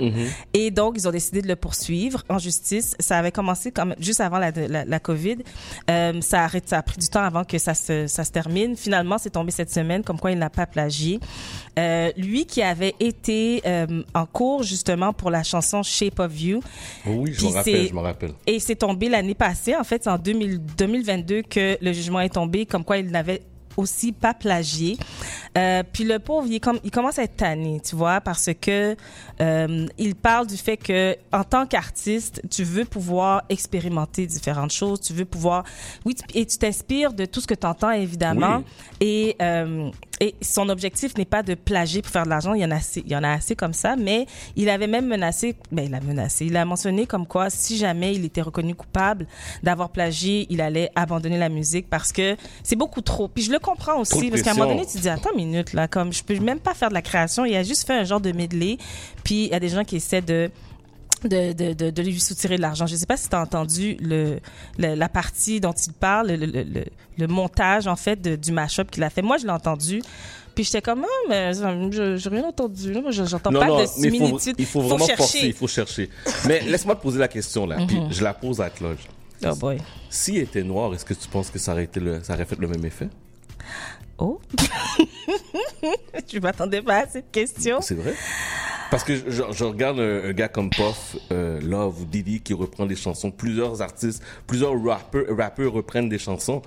Et 0.54 0.72
donc, 0.72 0.96
ils 0.98 1.08
ont 1.08 1.12
décidé 1.12 1.42
de 1.42 1.48
le 1.48 1.56
poursuivre 1.56 2.24
en 2.30 2.40
justice. 2.40 2.96
Ça 3.00 3.18
avait 3.20 3.32
commencé 3.32 3.72
comme 3.72 3.94
juste 4.00 4.22
avant 4.22 4.40
la, 4.40 4.52
la, 4.52 4.86
la 4.86 5.00
COVID. 5.00 5.38
Euh, 5.90 6.20
ça, 6.22 6.46
a, 6.46 6.50
ça 6.66 6.80
a 6.80 6.82
pris 6.82 6.98
du 6.98 7.08
temps 7.10 7.22
avant 7.24 7.44
que 7.44 7.58
ça 7.60 7.74
se, 7.76 8.08
ça 8.08 8.24
se 8.24 8.32
termine. 8.32 8.76
Finalement, 8.76 9.18
c'est 9.20 9.30
tombé 9.30 9.52
cette 9.52 9.72
semaine, 9.72 10.04
comme 10.04 10.20
quoi 10.20 10.32
il 10.32 10.40
n'a 10.40 10.50
pas 10.50 10.66
plagié. 10.66 11.20
Euh, 11.78 12.12
lui 12.18 12.46
qui 12.46 12.64
avait 12.64 12.96
été 13.00 13.62
euh, 13.66 14.02
en 14.16 14.26
cours 14.26 14.64
justement 14.64 15.14
pour 15.14 15.30
la 15.30 15.44
chanson 15.44 15.84
Shape 15.84 16.20
of 16.20 16.42
You. 16.42 16.62
Oui, 17.06 17.34
je 17.34 17.46
me 17.46 17.52
rappelle, 17.52 17.74
c'est- 17.76 17.88
je 17.90 17.94
me 17.94 18.00
rappelle. 18.00 18.32
Et 18.48 18.60
c'est 18.60 18.76
tombé 18.76 19.10
l'année 19.10 19.36
passée, 19.36 19.76
en 19.76 19.84
fait, 19.84 20.04
c'est 20.04 20.10
en 20.10 20.18
2000 20.18 20.60
2022 20.78 21.44
que 21.44 21.78
le 21.80 21.94
jugement 21.94 22.20
est 22.22 22.34
tombé, 22.34 22.66
comme 22.66 22.84
quoi 22.84 22.98
il 22.98 23.12
n'avait 23.12 23.42
aussi 23.78 24.12
pas 24.12 24.34
plagié. 24.34 24.98
Euh, 25.58 25.84
puis 25.92 26.04
le 26.04 26.20
pauvre, 26.20 26.48
il, 26.48 26.56
est 26.56 26.60
comme, 26.60 26.80
il 26.84 26.92
commence 26.92 27.20
à 27.20 27.24
être 27.24 27.38
tanné, 27.38 27.80
tu 27.80 27.96
vois, 27.96 28.20
parce 28.22 28.50
que 28.60 28.96
euh, 29.40 29.86
il 29.98 30.16
parle 30.16 30.48
du 30.48 30.58
fait 30.58 30.78
que 30.78 31.16
en 31.32 31.44
tant 31.44 31.66
qu'artiste, 31.66 32.42
tu 32.50 32.64
veux 32.64 32.86
pouvoir 32.86 33.44
expérimenter 33.50 34.26
différentes 34.26 34.72
choses, 34.72 35.00
tu 35.00 35.14
veux 35.14 35.26
pouvoir, 35.26 35.64
oui, 36.06 36.16
et 36.34 36.46
tu 36.46 36.58
t'inspires 36.58 37.14
de 37.14 37.26
tout 37.26 37.40
ce 37.40 37.48
que 37.48 37.56
tu 37.56 37.66
entends 37.66 37.92
évidemment. 37.92 38.58
Oui. 38.58 38.64
Et 39.00 39.36
euh, 39.42 39.92
et 40.20 40.36
son 40.42 40.70
objectif 40.70 41.16
n'est 41.18 41.26
pas 41.26 41.44
de 41.44 41.54
plagier 41.54 42.02
pour 42.02 42.12
faire 42.12 42.24
de 42.24 42.30
l'argent. 42.30 42.54
Il 42.54 42.62
y 42.62 42.66
en 42.66 42.72
a 42.72 42.76
assez, 42.76 43.04
il 43.06 43.12
y 43.12 43.16
en 43.16 43.24
a 43.24 43.30
assez 43.30 43.56
comme 43.56 43.74
ça. 43.74 43.96
Mais 43.96 44.26
il 44.56 44.70
avait 44.70 44.88
même 44.88 45.08
menacé, 45.08 45.56
ben 45.72 45.86
il 45.86 45.94
a 45.94 46.00
menacé, 46.00 46.46
il 46.46 46.58
a 46.58 46.66
mentionné 46.66 47.06
comme 47.06 47.28
quoi 47.28 47.50
si 47.50 47.78
jamais 47.78 48.16
il 48.16 48.26
était 48.26 48.42
reconnu 48.42 48.74
coupable 48.74 49.28
d'avoir 49.64 49.90
plagié, 49.90 50.48
il 50.50 50.62
allait 50.62 50.90
abandonner 50.96 51.38
la 51.38 51.50
musique 51.50 51.90
parce 51.90 52.12
que 52.12 52.36
c'est 52.64 52.76
beaucoup 52.76 53.02
trop. 53.02 53.28
Puis 53.28 53.44
je 53.44 53.52
le 53.52 53.60
comprends 53.70 54.04
Trop 54.04 54.18
aussi 54.18 54.30
parce 54.30 54.42
qu'à 54.42 54.52
un 54.52 54.54
moment 54.56 54.72
donné 54.72 54.86
tu 54.86 54.94
te 54.98 55.02
dis 55.02 55.10
attends 55.10 55.32
une 55.32 55.38
minute 55.38 55.74
là, 55.74 55.88
comme 55.88 56.12
je 56.14 56.24
peux 56.24 56.38
même 56.40 56.60
pas 56.60 56.74
faire 56.74 56.90
de 56.90 56.94
la 56.94 57.02
création. 57.02 57.46
Il 57.46 57.56
a 57.56 57.64
juste 57.64 57.86
fait 57.86 57.94
un 57.94 58.04
genre 58.04 58.22
de 58.22 58.32
medley. 58.32 58.78
Puis 59.24 59.46
il 59.46 59.50
y 59.50 59.54
a 59.54 59.60
des 59.60 59.70
gens 59.70 59.84
qui 59.84 59.98
essaient 59.98 60.22
de 60.22 60.50
de, 61.24 61.52
de, 61.54 61.74
de, 61.74 61.90
de 61.90 62.02
lui 62.04 62.20
soutirer 62.20 62.58
de 62.58 62.62
l'argent. 62.62 62.86
Je 62.86 62.94
ne 62.94 62.98
sais 63.00 63.06
pas 63.06 63.18
si 63.18 63.28
tu 63.28 63.36
as 63.36 63.42
entendu 63.42 63.98
le, 64.00 64.40
le- 64.78 64.94
la 64.94 65.10
partie 65.10 65.60
dont 65.60 65.74
il 65.74 65.94
parle, 65.94 66.28
le, 66.32 66.64
le, 67.18 67.28
montage 67.28 67.88
en 67.88 67.96
fait 67.96 68.22
de, 68.22 68.36
du 68.36 68.52
mashup 68.52 68.92
qu'il 68.92 69.04
a 69.04 69.10
fait. 69.10 69.24
Moi, 69.24 69.38
je 69.38 69.46
l'ai 69.46 69.52
entendu. 69.52 70.04
Puis 70.54 70.64
j'étais 70.64 70.82
comme, 70.82 71.04
ah, 71.06 71.28
mais 71.30 71.54
je 71.54 72.18
j'ai 72.18 72.30
rien 72.30 72.44
entendu. 72.46 72.94
j'entends 73.10 73.52
pas 73.52 73.68
non, 73.68 73.78
de 73.78 73.82
mais 73.82 73.84
il 73.84 73.88
faut, 73.88 74.00
similitude. 74.18 74.56
il 74.60 74.66
faut 74.66 74.82
vraiment 74.82 75.06
chercher. 75.06 75.16
forcer, 75.18 75.48
il 75.48 75.54
faut 75.54 75.68
chercher. 75.68 76.10
Mais 76.48 76.62
laisse-moi 76.62 76.96
te 76.96 77.02
poser 77.02 77.20
la 77.20 77.28
question 77.28 77.66
là, 77.66 77.78
puis 77.88 77.98
je 78.12 78.24
la 78.24 78.34
pose 78.34 78.62
à 78.62 78.70
Claude. 78.70 78.98
Oh 79.46 79.56
boy. 79.56 79.78
S'il 80.10 80.38
était 80.38 80.64
noir, 80.64 80.94
est-ce 80.94 81.06
que 81.06 81.14
tu 81.14 81.28
penses 81.28 81.50
que 81.52 81.60
ça 81.60 81.74
aurait, 81.74 81.84
été 81.84 82.00
le, 82.00 82.24
ça 82.24 82.34
aurait 82.34 82.46
fait 82.46 82.58
le 82.60 82.68
même 82.68 82.84
effet? 82.86 83.08
Oh. 84.20 84.40
je 86.32 86.40
m'attendais 86.40 86.82
pas 86.82 87.04
à 87.04 87.08
cette 87.08 87.32
question. 87.32 87.82
C'est 87.82 87.94
vrai 87.94 88.16
Parce 88.90 89.04
que 89.04 89.16
je, 89.16 89.44
je 89.52 89.64
regarde 89.64 90.00
un, 90.00 90.30
un 90.30 90.34
gars 90.34 90.48
comme 90.48 90.72
Puff, 90.72 91.18
euh, 91.32 91.62
Love 91.62 92.02
ou 92.02 92.06
Diddy 92.06 92.42
qui 92.42 92.54
reprend 92.54 92.88
des 92.88 92.96
chansons. 92.96 93.30
Plusieurs 93.30 93.82
artistes, 93.82 94.24
plusieurs 94.48 94.74
rappeurs, 94.84 95.26
rappeurs 95.38 95.72
reprennent 95.72 96.10
des 96.10 96.18
chansons. 96.18 96.64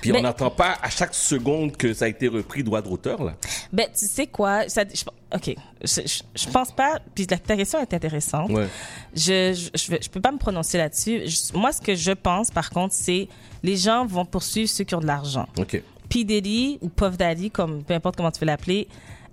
Puis 0.00 0.12
on 0.12 0.20
n'entend 0.20 0.50
pas 0.50 0.76
à 0.80 0.88
chaque 0.90 1.14
seconde 1.14 1.76
que 1.76 1.92
ça 1.92 2.04
a 2.04 2.08
été 2.08 2.28
repris 2.28 2.62
droit 2.62 2.82
d'auteur 2.82 3.24
là. 3.24 3.34
Ben, 3.72 3.88
tu 3.92 4.06
sais 4.06 4.28
quoi? 4.28 4.68
Ça, 4.68 4.84
je, 4.84 5.02
OK. 5.34 5.56
Je, 5.82 6.00
je, 6.06 6.22
je 6.34 6.50
pense 6.50 6.70
pas. 6.70 7.00
Puis 7.14 7.26
la, 7.28 7.38
ta 7.38 7.56
question 7.56 7.80
est 7.80 7.92
intéressante. 7.92 8.50
Ouais. 8.50 8.68
Je, 9.14 9.68
je, 9.74 10.08
peux 10.08 10.20
pas 10.20 10.30
me 10.30 10.38
prononcer 10.38 10.78
là-dessus. 10.78 11.22
Moi, 11.54 11.72
ce 11.72 11.80
que 11.80 11.96
je 11.96 12.12
pense, 12.12 12.52
par 12.52 12.70
contre, 12.70 12.94
c'est 12.94 13.28
les 13.64 13.76
gens 13.76 14.06
vont 14.06 14.24
poursuivre 14.24 14.68
ceux 14.68 14.84
qui 14.84 14.94
ont 14.94 15.00
de 15.00 15.06
l'argent. 15.06 15.48
Ok. 15.58 15.82
P. 16.08 16.24
Diddy 16.24 16.78
ou 16.80 16.88
Puff 16.88 17.16
Daddy, 17.16 17.50
comme, 17.50 17.82
peu 17.84 17.94
importe 17.94 18.16
comment 18.16 18.30
tu 18.30 18.40
veux 18.40 18.46
l'appeler, 18.46 18.88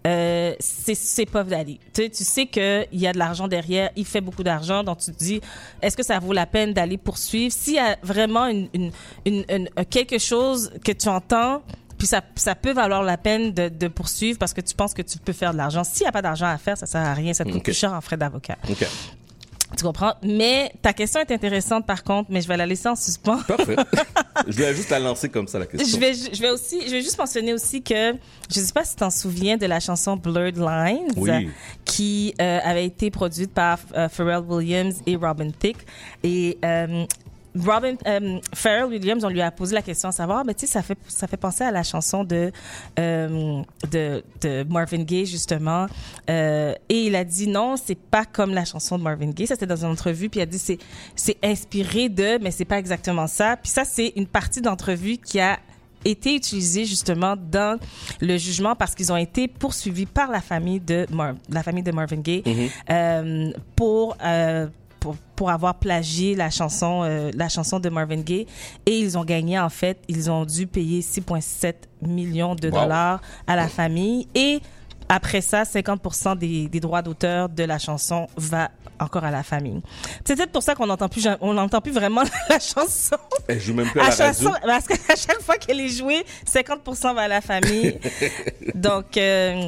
euh, 0.05 0.53
c'est 0.59 1.25
Puff 1.25 1.47
Daddy. 1.47 1.79
Tu 1.93 2.03
sais, 2.03 2.09
tu 2.09 2.23
sais 2.23 2.45
qu'il 2.47 2.87
y 2.99 3.07
a 3.07 3.13
de 3.13 3.17
l'argent 3.17 3.47
derrière, 3.47 3.89
il 3.95 4.05
fait 4.05 4.19
beaucoup 4.21 4.43
d'argent, 4.43 4.83
donc 4.83 4.99
tu 4.99 5.11
te 5.11 5.17
dis, 5.17 5.39
est-ce 5.81 5.95
que 5.95 6.03
ça 6.03 6.19
vaut 6.19 6.33
la 6.33 6.45
peine 6.45 6.73
d'aller 6.73 6.97
poursuivre? 6.97 7.53
S'il 7.53 7.75
y 7.75 7.79
a 7.79 7.97
vraiment 8.03 8.47
une, 8.47 8.67
une, 8.73 8.91
une, 9.25 9.45
une- 9.49 9.69
euh, 9.79 9.83
quelque 9.89 10.17
chose 10.17 10.71
que 10.83 10.91
tu 10.91 11.07
entends, 11.07 11.61
puis 11.97 12.07
ça, 12.07 12.21
ça 12.35 12.53
peut 12.53 12.73
valoir 12.73 13.01
la 13.03 13.15
peine 13.17 13.53
de, 13.53 13.69
de 13.69 13.87
poursuivre 13.87 14.37
parce 14.37 14.51
que 14.53 14.59
tu 14.59 14.75
penses 14.75 14.93
que 14.93 15.01
tu 15.03 15.17
peux 15.19 15.31
faire 15.31 15.53
de 15.53 15.57
l'argent. 15.57 15.85
S'il 15.85 16.03
n'y 16.03 16.09
a 16.09 16.11
pas 16.11 16.21
d'argent 16.21 16.47
à 16.47 16.57
faire, 16.57 16.77
ça 16.77 16.85
sert 16.85 16.99
à 17.01 17.13
rien, 17.13 17.33
ça 17.33 17.45
te 17.45 17.49
coûte 17.49 17.63
plus 17.63 17.77
cher 17.77 17.93
en 17.93 18.01
frais 18.01 18.17
d'avocat. 18.17 18.57
Tu 19.77 19.83
comprends? 19.83 20.13
Mais 20.23 20.71
ta 20.81 20.93
question 20.93 21.19
est 21.21 21.31
intéressante 21.31 21.85
par 21.85 22.03
contre, 22.03 22.29
mais 22.31 22.41
je 22.41 22.47
vais 22.47 22.57
la 22.57 22.65
laisser 22.65 22.87
en 22.87 22.95
suspens. 22.95 23.41
Parfait. 23.47 23.75
je 24.47 24.53
voulais 24.53 24.75
juste 24.75 24.89
la 24.89 24.99
lancer 24.99 25.29
comme 25.29 25.47
ça 25.47 25.59
la 25.59 25.65
question. 25.65 25.87
Je 25.87 25.99
vais, 25.99 26.13
je 26.13 26.41
vais 26.41 26.51
aussi, 26.51 26.81
je 26.85 26.91
vais 26.91 27.01
juste 27.01 27.17
mentionner 27.17 27.53
aussi 27.53 27.81
que 27.81 28.13
je 28.49 28.59
sais 28.59 28.73
pas 28.73 28.83
si 28.83 28.91
tu 28.91 28.97
t'en 28.97 29.09
souviens 29.09 29.57
de 29.57 29.65
la 29.65 29.79
chanson 29.79 30.15
Blurred 30.15 30.57
Lines 30.57 31.11
Oui. 31.17 31.49
qui 31.85 32.33
euh, 32.39 32.59
avait 32.63 32.85
été 32.85 33.09
produite 33.11 33.51
par 33.53 33.79
euh, 33.95 34.09
Pharrell 34.09 34.43
Williams 34.47 34.95
et 35.05 35.15
Robin 35.15 35.49
Thicke 35.57 35.85
et 36.23 36.57
euh, 36.63 37.05
Robin 37.55 37.95
euh, 38.07 38.39
Pharrell 38.53 38.85
Williams, 38.85 39.23
on 39.23 39.29
lui 39.29 39.41
a 39.41 39.51
posé 39.51 39.75
la 39.75 39.81
question 39.81 40.09
à 40.09 40.11
savoir, 40.11 40.39
ah, 40.39 40.43
ben 40.43 40.53
tu 40.55 40.65
sais, 40.65 40.71
ça 40.73 40.81
fait 40.81 40.97
ça 41.07 41.27
fait 41.27 41.37
penser 41.37 41.63
à 41.63 41.71
la 41.71 41.83
chanson 41.83 42.23
de 42.23 42.51
euh, 42.99 43.61
de, 43.91 44.23
de 44.41 44.65
Marvin 44.69 45.03
Gaye 45.03 45.25
justement, 45.25 45.85
euh, 46.29 46.73
et 46.89 47.05
il 47.07 47.15
a 47.15 47.23
dit 47.23 47.47
non, 47.47 47.75
c'est 47.77 47.97
pas 47.97 48.25
comme 48.25 48.53
la 48.53 48.65
chanson 48.65 48.97
de 48.97 49.03
Marvin 49.03 49.29
Gaye. 49.31 49.47
Ça 49.47 49.55
c'était 49.55 49.67
dans 49.67 49.83
une 49.85 49.91
entrevue, 49.91 50.29
puis 50.29 50.39
il 50.39 50.43
a 50.43 50.47
dit 50.47 50.59
c'est 50.59 50.79
c'est 51.15 51.37
inspiré 51.43 52.09
de, 52.09 52.39
mais 52.41 52.51
c'est 52.51 52.65
pas 52.65 52.79
exactement 52.79 53.27
ça. 53.27 53.57
Puis 53.57 53.71
ça 53.71 53.85
c'est 53.85 54.13
une 54.15 54.27
partie 54.27 54.61
d'entrevue 54.61 55.17
qui 55.17 55.39
a 55.39 55.59
été 56.05 56.35
utilisée 56.35 56.83
justement 56.83 57.35
dans 57.37 57.79
le 58.19 58.37
jugement 58.37 58.75
parce 58.75 58.93
qu'ils 58.93 59.13
ont 59.13 59.17
été 59.17 59.47
poursuivis 59.47 60.05
par 60.05 60.29
la 60.31 60.41
famille 60.41 60.81
de 60.81 61.05
Mar- 61.11 61.35
la 61.49 61.63
famille 61.63 61.83
de 61.83 61.91
Marvin 61.91 62.17
Gaye 62.17 62.43
euh, 62.89 63.51
pour 63.75 64.17
euh, 64.21 64.67
pour, 65.03 65.15
pour 65.35 65.49
avoir 65.51 65.75
plagié 65.75 66.33
la 66.33 66.49
chanson 66.49 67.01
euh, 67.03 67.29
la 67.35 67.49
chanson 67.49 67.77
de 67.77 67.89
Marvin 67.89 68.21
Gaye 68.21 68.47
et 68.85 68.97
ils 68.97 69.17
ont 69.17 69.25
gagné 69.25 69.59
en 69.59 69.69
fait 69.69 69.97
ils 70.07 70.31
ont 70.31 70.45
dû 70.45 70.65
payer 70.65 71.01
6,7 71.01 71.73
millions 72.01 72.55
de 72.55 72.69
Wow. 72.69 72.79
dollars 72.83 73.21
à 73.45 73.57
la 73.57 73.67
famille 73.67 74.29
et 74.33 74.61
après 75.09 75.41
ça 75.41 75.63
50% 75.63 76.37
des, 76.37 76.69
des 76.69 76.79
droits 76.79 77.01
d'auteur 77.01 77.49
de 77.49 77.63
la 77.65 77.77
chanson 77.79 78.27
va 78.37 78.71
encore 78.99 79.25
à 79.25 79.31
la 79.31 79.43
famille. 79.43 79.81
C'est 80.23 80.37
peut-être 80.37 80.51
pour 80.53 80.63
ça 80.63 80.75
qu'on 80.75 80.87
n'entend 80.87 81.09
plus 81.09 81.27
on 81.41 81.53
n'entend 81.55 81.81
plus 81.81 81.91
vraiment 81.91 82.23
la 82.49 82.59
chanson. 82.61 83.17
Elle 83.49 83.59
joue 83.59 83.73
même 83.73 83.89
plus 83.89 83.99
à 83.99 84.05
À 84.05 84.09
la 84.09 84.25
radio. 84.27 84.49
parce 84.65 84.87
qu'à 84.87 85.15
chaque 85.17 85.41
fois 85.41 85.57
qu'elle 85.57 85.81
est 85.81 85.89
jouée, 85.89 86.23
50% 86.49 87.13
va 87.13 87.21
à 87.23 87.27
la 87.27 87.41
famille. 87.41 87.99
Donc, 88.75 89.17
euh, 89.17 89.67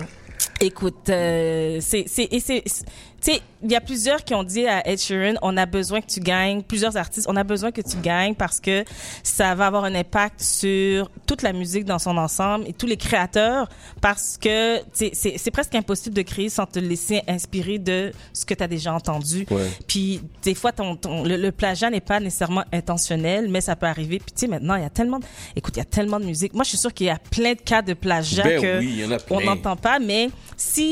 écoute, 0.62 1.10
euh, 1.10 1.80
c'est, 1.82 2.06
c'est, 2.08 2.28
et 2.32 2.40
c'est, 2.40 2.64
c'est- 2.66 2.86
tu 3.22 3.32
sais, 3.34 3.42
il 3.64 3.72
y 3.72 3.76
a 3.76 3.82
plusieurs 3.82 4.24
qui 4.24 4.36
ont 4.36 4.44
dit 4.44 4.68
à 4.68 4.88
Ed 4.88 5.00
Sheeran, 5.00 5.34
on 5.42 5.58
a 5.58 5.66
besoin 5.66 6.00
que 6.00 6.06
tu 6.06 6.20
gagnes, 6.20 6.62
plusieurs 6.62 6.96
artistes, 6.96 7.26
on 7.28 7.36
a 7.36 7.44
besoin 7.44 7.72
que 7.72 7.82
tu 7.82 7.98
gagnes 7.98 8.36
parce 8.36 8.60
que 8.60 8.84
ça 9.24 9.56
va 9.56 9.66
avoir 9.66 9.84
un 9.86 9.96
impact 9.96 10.42
sur 10.42 11.10
toute 11.26 11.42
la 11.42 11.52
musique 11.52 11.86
dans 11.86 11.98
son 11.98 12.18
ensemble 12.18 12.66
et 12.68 12.74
tous 12.74 12.86
les 12.86 12.98
créateurs 12.98 13.68
parce 14.00 14.38
que 14.40 14.80
c'est 14.94 15.12
c'est 15.16 15.50
presque 15.50 15.74
impossible 15.74 16.14
de 16.16 16.22
créer 16.22 16.50
sans 16.50 16.68
te 16.68 16.78
laisser 16.78 17.24
inspirer 17.28 17.80
de 17.80 18.12
ce 18.32 18.46
que 18.46 18.54
tu 18.54 18.62
as 18.64 18.68
déjà 18.68 18.94
entendu. 18.94 19.48
Ouais. 19.50 19.72
Puis 19.88 20.22
des 20.44 20.54
fois, 20.54 20.72
ton, 20.72 20.96
ton- 20.96 21.24
le, 21.24 21.36
le 21.38 21.52
plagiat 21.52 21.90
n'est 21.90 22.02
pas 22.02 22.20
nécessairement 22.20 22.66
intentionnel, 22.72 23.48
mais 23.50 23.62
ça 23.62 23.76
peut 23.76 23.88
arriver. 23.88 24.20
Puis 24.20 24.34
tu 24.36 24.42
sais, 24.42 24.48
maintenant, 24.48 24.76
il 24.76 24.84
y 24.84 24.86
a 24.86 24.90
tellement, 24.92 25.18
de, 25.18 25.26
écoute, 25.56 25.74
il 25.78 25.80
y 25.80 25.82
a 25.82 25.86
tellement 25.86 26.20
de 26.20 26.26
musique. 26.26 26.54
Moi, 26.54 26.64
je 26.64 26.70
suis 26.70 26.78
sûre 26.78 26.94
qu'il 26.94 27.08
y 27.08 27.10
a 27.10 27.18
plein 27.18 27.54
de 27.54 27.62
cas 27.62 27.82
de 27.82 27.94
plagiat 27.96 28.44
Ben 28.44 28.62
que 28.62 28.80
oui, 28.82 29.04
en 29.04 29.36
on 29.36 29.42
n'entend 29.42 29.76
pas. 29.78 29.98
Mais 29.98 30.30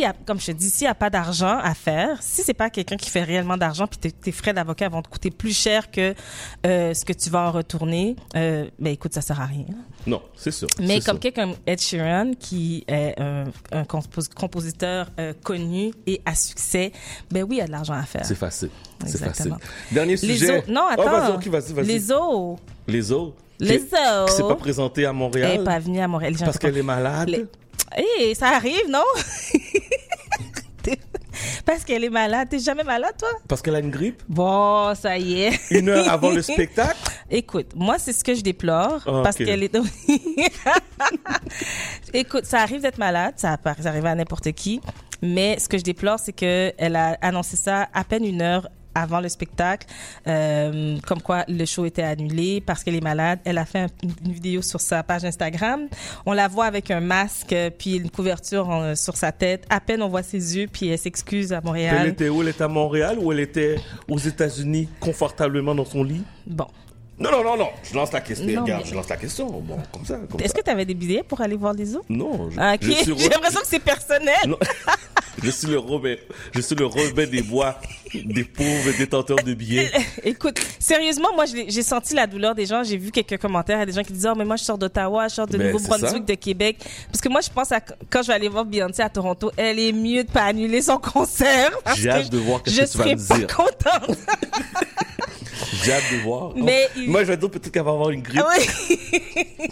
a, 0.06 0.14
comme 0.26 0.40
je 0.40 0.48
te 0.48 0.52
dis, 0.52 0.70
s'il 0.70 0.86
y 0.86 0.88
a 0.88 0.96
pas 0.96 1.10
d'argent 1.10 1.58
à 1.58 1.74
faire, 1.74 2.18
si 2.22 2.42
c'est 2.44 2.54
pas 2.54 2.70
quelqu'un 2.70 2.98
qui 2.98 3.10
fait 3.10 3.24
réellement 3.24 3.58
d'argent, 3.58 3.88
puis 3.88 3.98
tes, 3.98 4.12
tes 4.12 4.32
frais 4.32 4.54
d'avocat 4.54 4.90
vont 4.90 5.02
te 5.02 5.08
coûter 5.10 5.32
plus 5.32 5.56
cher 5.58 5.90
que 5.92 6.14
euh, 6.66 6.94
ce 6.94 7.06
que 7.06 7.14
tu 7.14 7.30
vas 7.30 7.48
en 7.48 7.52
retourner, 7.52 8.16
euh, 8.36 8.68
ben 8.80 8.92
écoute, 8.94 9.14
ça 9.14 9.22
sert 9.22 9.40
à 9.40 9.46
rien. 9.46 9.66
Non, 10.06 10.22
c'est 10.36 10.52
sûr. 10.52 10.68
Mais 10.82 11.00
comme 11.00 11.20
quelqu'un 11.20 11.48
comme 11.50 11.56
Ed 11.66 11.80
Sheeran, 11.80 12.32
qui 12.38 12.84
est 12.88 13.20
un, 13.20 13.46
un 13.72 13.84
compos- 13.84 14.28
compositeur 14.34 15.08
euh, 15.20 15.34
connu 15.44 15.94
et 16.08 16.22
à 16.26 16.36
succès, 16.36 16.92
ben 17.32 17.44
oui, 17.44 17.56
il 17.56 17.60
y 17.60 17.62
a 17.62 17.68
de 17.68 17.72
l'argent 17.72 17.94
à 17.94 18.04
faire. 18.04 18.26
C'est 18.26 18.36
facile. 18.36 18.70
C'est 19.06 19.18
facile. 19.24 19.56
Dernier 19.92 20.18
sujet. 20.18 20.64
non, 20.68 20.82
Oh, 20.98 21.02
attends. 21.02 21.40
vas-y. 21.50 21.86
Les 21.86 22.12
os. 22.12 22.58
Les 22.88 23.12
os. 23.12 23.32
Les 23.60 23.80
Qui- 23.80 23.96
os. 23.96 24.30
Qui 24.30 24.36
s'est 24.36 24.44
pas 24.44 24.56
présenté 24.56 25.06
à 25.06 25.10
Elle 25.10 25.16
Montréal. 25.16 25.58
n'est 25.58 25.64
pas 25.64 25.80
venue 25.80 26.00
à 26.02 26.08
Montréal. 26.08 26.34
Parce 26.40 26.58
qu'elle 26.58 26.78
est 26.78 26.84
malade. 26.84 27.30
Les- 27.30 27.46
Eh, 27.98 28.36
ça 28.36 28.50
arrive, 28.50 28.90
non? 28.90 29.04
Parce 31.66 31.84
qu'elle 31.86 32.04
est 32.04 32.10
malade. 32.10 32.50
T'es 32.50 32.60
jamais 32.60 32.84
malade, 32.84 33.14
toi? 33.18 33.30
Parce 33.48 33.62
qu'elle 33.62 33.76
a 33.76 33.80
une 33.80 33.90
grippe? 33.90 34.22
Bon, 34.28 34.94
ça 34.96 35.18
y 35.18 35.44
est. 35.44 35.60
Une 35.72 35.90
heure 35.90 36.10
avant 36.10 36.32
le 36.32 36.42
spectacle? 36.42 36.98
Écoute, 37.30 37.68
moi, 37.76 37.98
c'est 38.00 38.14
ce 38.14 38.24
que 38.24 38.36
je 38.36 38.42
déplore. 38.42 39.02
Ah, 39.06 39.22
Parce 39.24 39.38
qu'elle 39.38 39.64
est. 39.64 39.74
Écoute, 42.14 42.46
ça 42.46 42.62
arrive 42.62 42.82
d'être 42.82 42.98
malade. 42.98 43.34
Ça 43.38 43.58
peut 43.58 43.70
arriver 43.86 44.10
à 44.10 44.16
n'importe 44.16 44.52
qui. 44.52 44.82
Mais 45.22 45.58
ce 45.58 45.70
que 45.70 45.78
je 45.78 45.84
déplore, 45.84 46.20
c'est 46.20 46.34
qu'elle 46.34 46.96
a 46.96 47.18
annoncé 47.22 47.56
ça 47.56 47.88
à 47.94 48.04
peine 48.04 48.26
une 48.26 48.42
heure 48.42 48.68
avant 48.96 49.20
le 49.20 49.30
spectacle, 49.30 49.88
euh, 50.28 50.98
comme 51.08 51.22
quoi 51.22 51.46
le 51.48 51.66
show 51.66 51.86
était 51.86 52.04
annulé 52.04 52.62
parce 52.66 52.84
qu'elle 52.84 52.96
est 52.96 53.04
malade. 53.04 53.40
Elle 53.46 53.58
a 53.58 53.66
fait 53.66 53.80
un- 53.80 53.88
une 54.26 54.32
vidéo 54.34 54.62
sur 54.62 54.80
sa 54.82 55.04
page 55.04 55.24
Instagram. 55.26 55.88
On 56.26 56.34
la 56.34 56.48
voit 56.48 56.66
avec 56.66 56.92
un 56.92 57.00
masque 57.00 57.54
euh, 57.54 57.70
puis 57.76 57.96
une 57.98 58.10
couverture 58.10 58.70
en- 58.70 58.96
sur 58.96 59.16
sa 59.18 59.32
tête. 59.32 59.66
À 59.70 59.80
peine 59.80 60.02
on 60.02 60.10
voit 60.10 60.24
ses 60.24 60.58
yeux 60.58 60.68
puis 60.72 60.88
elle 60.90 60.98
s'excuse 61.00 61.54
à 61.54 61.58
Elle 61.58 61.64
Montréal. 61.64 62.08
était 62.08 62.30
où? 62.30 62.42
Elle 62.42 62.50
était 62.50 62.64
à 62.64 62.68
Montréal 62.68 63.18
ou 63.20 63.32
elle 63.32 63.40
était 63.40 63.76
aux 64.10 64.18
États-Unis 64.20 64.88
confortablement 65.00 65.76
dans 65.76 65.86
son 65.86 66.04
lit? 66.04 66.24
Bon. 66.48 66.68
Non, 67.20 67.30
non, 67.32 67.44
non, 67.44 67.58
non. 67.58 67.70
Je 67.84 67.94
lance 67.94 68.12
la 68.12 68.22
question. 68.22 68.48
Non, 68.48 68.62
Regarde, 68.64 68.82
mais- 68.84 68.90
je 68.90 68.96
lance 68.96 69.08
la 69.10 69.18
question. 69.18 69.46
Bon, 69.48 69.78
comme 69.92 70.04
ça. 70.06 70.18
Est-ce 70.44 70.54
que 70.54 70.62
tu 70.62 70.70
avais 70.72 70.84
des 70.86 70.96
billets 70.96 71.22
pour 71.24 71.40
aller 71.42 71.56
voir 71.56 71.74
les 71.74 71.96
autres? 71.96 72.06
Non. 72.10 72.50
Je, 72.50 72.60
Ah, 72.60 72.74
ok. 72.74 72.80
je 72.82 72.92
suis 72.92 73.06
J'ai 73.18 73.28
re- 73.28 73.32
l'impression 73.34 73.60
que 73.62 73.68
c'est 73.68 73.80
personnel. 73.80 74.36
Non. 74.48 74.58
je 75.44 75.50
suis 75.52 75.68
le 75.68 75.78
Robert. 75.78 76.18
Je 76.54 76.62
suis 76.62 76.76
le 76.76 76.86
Robert 76.88 77.28
des 77.30 77.44
bois 77.44 77.78
des 78.14 78.44
pauvres 78.44 78.98
détenteurs 78.98 79.38
de 79.44 79.54
billets. 79.54 79.92
Écoute, 80.24 80.60
sérieusement, 80.80 81.30
moi, 81.36 81.46
je 81.46 81.54
j'ai 81.68 81.82
senti 81.84 82.16
la 82.16 82.26
douleur 82.28 82.56
des 82.56 82.66
gens. 82.66 82.84
J'ai 82.84 82.98
vu 82.98 83.12
quelques 83.12 83.38
commentaires. 83.40 83.80
A 83.80 83.86
des 83.86 83.92
gens 83.94 84.04
qui 84.04 84.14
disaient, 84.14 84.30
oh, 84.32 84.36
mais 84.36 84.46
moi, 84.46 84.56
je 84.56 84.64
sors 84.64 84.78
d'Ottawa, 84.78 85.28
je 85.28 85.36
sors 85.36 85.48
de 85.48 85.58
Ben, 85.58 85.72
Nouveau-Brunswick, 85.72 86.26
de 86.26 86.34
Québec. 86.36 86.78
Parce 87.12 87.22
que 87.22 87.30
moi, 87.30 87.42
je 87.42 87.50
pense 87.50 87.72
à 87.72 87.80
quand 87.80 88.24
je 88.24 88.28
vais 88.28 88.34
aller 88.34 88.50
voir 88.50 88.66
Beyoncé 88.66 89.04
à 89.04 89.10
Toronto, 89.10 89.52
elle 89.56 89.78
est 89.80 89.92
mieux 89.94 90.24
de 90.24 90.30
pas 90.32 90.46
annuler 90.46 90.82
son 90.82 90.98
concert. 90.98 91.72
J'ai 91.96 92.10
hâte 92.10 92.32
de 92.32 92.38
voir 92.40 92.62
je 92.66 92.72
que 92.72 92.76
tu 92.76 92.82
vas 92.82 92.88
serai 92.88 93.16
me 93.16 93.28
pas 93.28 93.38
dire. 93.38 93.48
contente. 93.56 94.18
J'ai 95.84 95.94
hâte 95.94 96.04
de 96.12 96.18
voir. 96.24 96.52
Mais 96.56 96.88
Oh, 96.96 97.00
il- 97.00 97.10
Moi, 97.10 97.24
je 97.24 97.28
vais 97.30 97.38
dire 97.38 97.50
peut-être 97.52 97.72
qu'elle 97.72 97.84
va 97.84 97.92
avoir 97.92 98.10
une 98.10 98.22
grippe. 98.22 98.42
Ah 98.44 98.50
oui. 98.58 99.70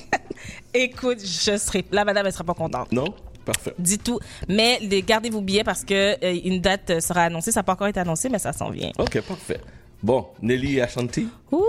Écoute, 0.74 1.20
je 1.22 1.58
serai, 1.58 1.86
la 1.92 2.06
madame, 2.06 2.26
elle 2.26 2.32
sera 2.34 2.44
pas 2.44 2.54
contente. 2.54 2.92
Non? 2.92 3.14
Parfait. 3.46 3.74
Dis 3.80 3.98
tout. 3.98 4.20
Mais 4.48 4.78
les, 4.82 5.02
gardez 5.02 5.30
vos 5.30 5.42
billets 5.42 5.64
parce 5.64 5.84
que 5.84 6.14
euh, 6.24 6.40
une 6.46 6.62
date 6.62 6.90
euh, 6.92 7.00
sera 7.00 7.24
annoncée. 7.24 7.52
Ça 7.52 7.60
n'a 7.60 7.64
pas 7.64 7.74
encore 7.74 7.88
été 7.88 8.00
annoncé, 8.00 8.30
mais 8.30 8.40
ça 8.40 8.54
s'en 8.54 8.70
vient. 8.70 8.92
Ok, 9.00 9.20
parfait. 9.22 9.60
Bon, 10.04 10.28
Nelly 10.42 10.78
et 10.78 10.82
Ashanti? 10.82 11.28
Ouh. 11.52 11.66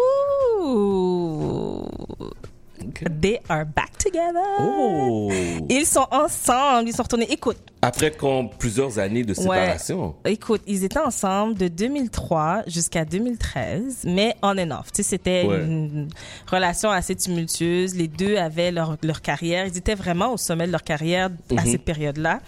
They 3.20 3.38
are 3.48 3.64
back 3.64 3.96
together. 3.98 4.42
Oh 4.60 5.30
Ils 5.68 5.86
sont 5.86 6.06
ensemble, 6.10 6.88
ils 6.88 6.94
sont 6.94 7.02
retournés. 7.04 7.30
Écoute, 7.32 7.58
Après 7.84 8.12
qu'on- 8.12 8.46
plusieurs 8.46 9.00
années 9.00 9.24
de 9.24 9.34
séparation. 9.34 10.14
écoute, 10.24 10.62
ils 10.68 10.84
étaient 10.84 11.00
ensemble 11.00 11.54
de 11.58 11.66
2003 11.66 12.62
jusqu'à 12.68 13.04
2013, 13.04 14.02
mais 14.04 14.36
on 14.40 14.56
and 14.56 14.70
off. 14.70 14.92
Tu 14.92 15.02
sais, 15.02 15.10
c'était 15.10 15.44
Ouais. 15.44 15.56
une 15.64 16.08
relation 16.46 16.90
assez 16.92 17.16
tumultueuse. 17.16 17.96
Les 17.96 18.06
deux 18.06 18.36
avaient 18.36 18.70
leur, 18.70 18.96
leur 19.02 19.20
carrière. 19.20 19.66
Ils 19.66 19.76
étaient 19.76 19.96
vraiment 19.96 20.32
au 20.32 20.36
sommet 20.36 20.68
de 20.68 20.72
leur 20.72 20.84
carrière 20.84 21.28
à 21.56 21.62
Mhm. 21.64 21.72
cette 21.72 21.84
période-là. 21.84 22.38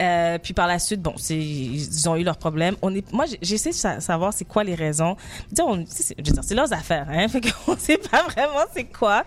Euh, 0.00 0.38
puis 0.38 0.54
par 0.54 0.68
la 0.68 0.78
suite, 0.78 1.02
bon, 1.02 1.14
ils 1.28 2.08
ont 2.08 2.14
eu 2.14 2.22
leurs 2.22 2.36
problèmes. 2.38 2.76
On 2.80 2.94
est, 2.94 3.12
moi, 3.12 3.24
j'essaie 3.42 3.70
de 3.70 3.74
sa- 3.74 3.98
savoir 4.00 4.32
c'est 4.32 4.44
quoi 4.44 4.62
les 4.62 4.76
raisons. 4.76 5.16
C'est 5.52 6.54
leurs 6.54 6.72
affaires, 6.72 7.08
hein. 7.10 7.26
Fait 7.28 7.40
qu'on 7.40 7.76
sait 7.76 7.98
pas 7.98 8.22
vraiment 8.28 8.64
c'est 8.72 8.84
quoi. 8.84 9.24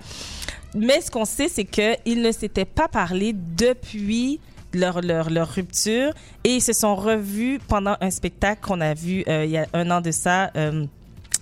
Mais 0.74 1.02
ce 1.02 1.12
qu'on 1.12 1.26
sait, 1.26 1.50
c'est 1.50 1.66
qu'ils 1.66 2.22
ne 2.22 2.32
s'étaient 2.32 2.64
pas 2.64 2.88
parlé 2.88 3.34
depuis 3.36 4.40
leur, 4.74 5.02
leur, 5.02 5.30
leur 5.30 5.50
rupture 5.50 6.14
et 6.44 6.56
ils 6.56 6.62
se 6.62 6.74
sont 6.74 6.96
revus 6.96 7.60
pendant 7.68 7.96
un 8.02 8.10
spectacle 8.12 8.62
qu'on 8.62 8.82
a 8.82 8.94
vu 8.94 9.24
euh, 9.28 9.46
il 9.46 9.52
y 9.52 9.58
a 9.58 9.66
un 9.74 9.90
an 9.92 10.02
de 10.02 10.12
ça. 10.12 10.52
euh, 10.56 10.86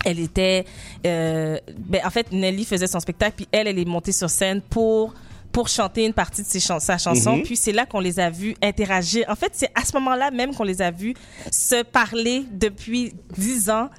elle 0.06 0.20
était, 0.20 0.64
euh, 1.06 1.58
ben, 1.78 2.02
en 2.06 2.10
fait, 2.10 2.32
Nelly 2.32 2.64
faisait 2.64 2.88
son 2.88 3.00
spectacle 3.02 3.34
puis 3.36 3.48
elle, 3.52 3.68
elle 3.68 3.78
est 3.80 3.86
montée 3.86 4.12
sur 4.14 4.30
scène 4.30 4.62
pour 4.62 5.14
pour 5.52 5.68
chanter 5.68 6.06
une 6.06 6.14
partie 6.14 6.44
de 6.44 6.48
ses 6.48 6.60
chan- 6.60 6.80
sa 6.80 6.98
chanson. 7.00 7.38
Mhm. 7.38 7.44
Puis 7.44 7.58
c'est 7.58 7.72
là 7.72 7.86
qu'on 7.88 8.00
les 8.00 8.20
a 8.20 8.30
vus 8.30 8.56
interagir. 8.62 9.26
En 9.30 9.36
fait, 9.36 9.50
c'est 9.54 9.70
à 9.74 9.84
ce 9.84 9.94
moment-là 9.98 10.30
même 10.32 10.54
qu'on 10.54 10.64
les 10.64 10.80
a 10.82 10.92
vus 10.92 11.16
se 11.52 11.82
parler 11.84 12.46
depuis 12.52 13.14
dix 13.36 13.70
ans. 13.72 13.90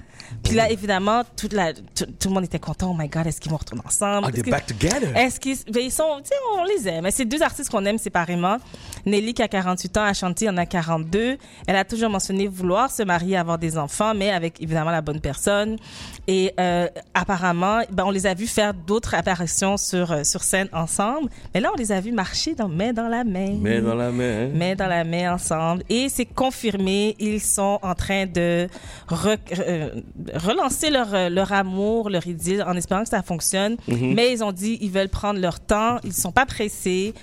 Puis 0.43 0.53
là, 0.53 0.69
évidemment, 0.69 1.23
toute 1.37 1.53
la, 1.53 1.73
tout, 1.73 2.05
tout 2.19 2.27
le 2.29 2.33
monde 2.33 2.43
était 2.45 2.59
content. 2.59 2.91
Oh 2.91 2.95
my 2.97 3.07
God, 3.07 3.27
est-ce 3.27 3.39
qu'ils 3.41 3.51
vont 3.51 3.57
retourner 3.57 3.83
ensemble? 3.85 4.25
Are 4.25 4.29
Est-ce 4.33 4.41
they 4.41 4.51
back 4.51 4.65
together? 4.65 5.15
est-ce 5.15 5.39
qu'ils 5.39 5.57
ben, 5.71 5.81
ils 5.83 5.91
sont, 5.91 6.19
tu 6.23 6.29
sais, 6.29 6.35
on 6.57 6.63
les 6.63 6.87
aime. 6.87 7.07
C'est 7.11 7.25
deux 7.25 7.41
artistes 7.41 7.69
qu'on 7.69 7.85
aime 7.85 7.97
séparément. 7.97 8.57
Nelly 9.05 9.33
qui 9.33 9.41
a 9.41 9.47
48 9.47 9.97
ans, 9.97 10.03
Ashanti 10.03 10.47
en 10.49 10.57
a 10.57 10.65
42. 10.65 11.37
Elle 11.67 11.75
a 11.75 11.83
toujours 11.85 12.09
mentionné 12.09 12.47
vouloir 12.47 12.91
se 12.91 13.03
marier, 13.03 13.37
avoir 13.37 13.57
des 13.57 13.77
enfants, 13.77 14.13
mais 14.15 14.31
avec 14.31 14.61
évidemment 14.61 14.91
la 14.91 15.01
bonne 15.01 15.19
personne. 15.21 15.77
Et 16.27 16.53
euh, 16.59 16.87
apparemment, 17.13 17.81
ben, 17.91 18.03
on 18.05 18.11
les 18.11 18.25
a 18.27 18.33
vus 18.33 18.47
faire 18.47 18.73
d'autres 18.73 19.15
apparitions 19.15 19.77
sur 19.77 20.11
euh, 20.11 20.23
sur 20.23 20.43
scène 20.43 20.67
ensemble. 20.73 21.29
Mais 21.53 21.59
là, 21.59 21.69
on 21.73 21.77
les 21.77 21.91
a 21.91 21.99
vus 21.99 22.11
marcher 22.11 22.55
dans 22.55 22.67
main 22.69 22.93
dans 22.93 23.07
la 23.07 23.23
main. 23.23 23.57
Mais 23.59 23.81
dans 23.81 23.95
la 23.95 24.11
main. 24.11 24.45
hein? 24.45 24.49
Main 24.53 24.75
dans 24.75 24.87
la 24.87 25.03
main 25.03 25.33
ensemble. 25.33 25.83
Et 25.89 26.09
c'est 26.09 26.25
confirmé, 26.25 27.15
ils 27.19 27.41
sont 27.41 27.79
en 27.81 27.95
train 27.95 28.25
de 28.25 28.67
re- 29.09 29.37
euh, 29.59 29.89
relancer 30.33 30.89
leur, 30.89 31.13
euh, 31.13 31.29
leur 31.29 31.51
amour, 31.53 32.09
leur 32.09 32.25
idylle, 32.27 32.63
en 32.63 32.75
espérant 32.75 33.03
que 33.03 33.09
ça 33.09 33.23
fonctionne. 33.23 33.77
Mhm. 33.87 34.13
Mais 34.13 34.31
ils 34.31 34.43
ont 34.43 34.51
dit 34.51 34.77
ils 34.81 34.91
veulent 34.91 35.09
prendre 35.09 35.39
leur 35.39 35.59
temps, 35.59 35.97
ils 36.03 36.13
sont 36.13 36.31
pas 36.31 36.45
pressés. 36.45 37.13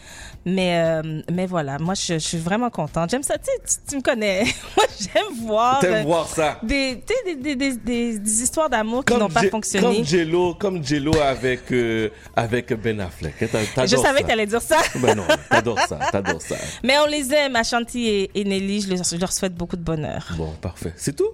Mais, 0.44 0.80
euh, 0.80 1.20
mais 1.30 1.46
voilà, 1.46 1.78
moi, 1.78 1.94
je, 1.94 2.14
je 2.14 2.18
suis 2.18 2.38
vraiment 2.38 2.70
contente. 2.70 3.10
J'aime 3.10 3.22
ça, 3.22 3.36
tu, 3.36 3.50
tu, 3.66 3.74
tu 3.90 3.96
me 3.96 4.00
connais. 4.02 4.44
moi, 4.76 4.86
j'aime 4.98 5.46
voir, 5.46 5.80
T'aimes 5.80 5.94
euh, 5.94 6.02
voir 6.04 6.26
ça? 6.26 6.58
des, 6.62 7.02
des, 7.26 7.34
des, 7.34 7.56
des, 7.56 8.18
des, 8.18 8.42
histoires 8.42 8.70
d'amour 8.70 9.04
qui 9.04 9.14
n'ont 9.14 9.28
pas 9.28 9.42
fonctionné. 9.50 9.96
Comme 9.96 10.04
Jello, 10.04 10.54
comme 10.54 10.84
Jello 10.84 11.12
avec, 11.20 11.70
euh, 11.72 12.08
avec 12.34 12.72
Ben 12.72 13.00
Affleck. 13.00 13.34
Je 13.40 13.46
savais 13.46 13.66
ça. 13.66 14.14
que 14.14 14.26
tu 14.26 14.32
allais 14.32 14.46
dire 14.46 14.62
ça. 14.62 14.78
Ben 14.96 15.14
non, 15.14 15.24
t'adores 15.50 15.80
ça, 15.80 15.98
t'adores 16.10 16.42
ça. 16.42 16.56
Mais 16.82 16.94
on 16.98 17.06
les 17.06 17.32
aime, 17.34 17.56
Ashanti 17.56 18.06
et, 18.06 18.30
et 18.34 18.44
Nelly. 18.44 18.80
Je 18.80 19.16
leur 19.16 19.32
souhaite 19.32 19.54
beaucoup 19.54 19.76
de 19.76 19.82
bonheur. 19.82 20.32
Bon, 20.36 20.52
parfait. 20.62 20.94
C'est 20.96 21.14
tout? 21.14 21.30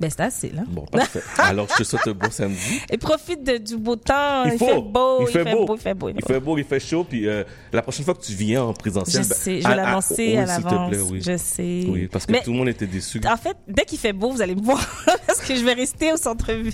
Ben, 0.00 0.08
c'est 0.10 0.20
assez, 0.20 0.48
là. 0.50 0.62
Bon, 0.66 0.86
parfait. 0.86 1.20
Alors, 1.38 1.66
je 1.70 1.76
te 1.76 1.82
souhaite 1.84 2.06
un 2.08 2.12
bon 2.12 2.30
samedi. 2.30 2.80
Et 2.90 2.96
profite 2.96 3.44
de- 3.44 3.58
du 3.58 3.76
beau 3.76 3.96
temps. 3.96 4.44
Il 4.44 4.52
fait 4.58 4.80
beau, 4.80 5.18
Il 5.20 5.26
fait 5.28 5.44
beau. 5.44 5.74
il 5.74 5.78
fait 5.80 5.94
beau. 5.94 6.08
il 6.08 6.14
fait 6.14 6.20
beau. 6.22 6.26
fait 6.34 6.40
beau, 6.40 6.58
il 6.58 6.64
fait 6.64 6.80
chaud, 6.80 7.04
puis 7.04 7.28
euh, 7.28 7.44
la 7.72 7.82
prochaine 7.82 8.04
fois 8.06 8.14
que 8.14 8.22
tu 8.22 8.32
viens 8.32 8.62
en 8.64 8.72
présentiel, 8.72 9.22
Je 9.24 9.28
ben, 9.28 9.34
sais, 9.34 9.60
je 9.60 9.66
à- 9.66 9.68
vais 9.68 9.74
à- 9.80 9.84
l'annoncer 9.84 10.14
oui, 10.18 10.36
à 10.38 10.46
l'avance. 10.46 10.94
oui. 11.10 11.20
Je 11.22 11.36
sais. 11.36 11.84
Oui, 11.88 12.08
parce 12.10 12.24
que 12.26 12.32
Mais, 12.32 12.42
tout 12.42 12.50
le 12.52 12.56
monde 12.58 12.68
était 12.68 12.86
déçu. 12.86 13.20
en 13.28 13.36
fait, 13.36 13.56
dès 13.68 13.84
qu'il 13.84 13.98
fait 13.98 14.12
beau, 14.14 14.30
vous 14.30 14.40
allez 14.40 14.54
me 14.54 14.62
voir 14.62 14.80
parce 15.26 15.40
que 15.40 15.54
je 15.54 15.62
vais 15.64 15.74
rester 15.74 16.12
au 16.12 16.16
centre-ville. 16.16 16.72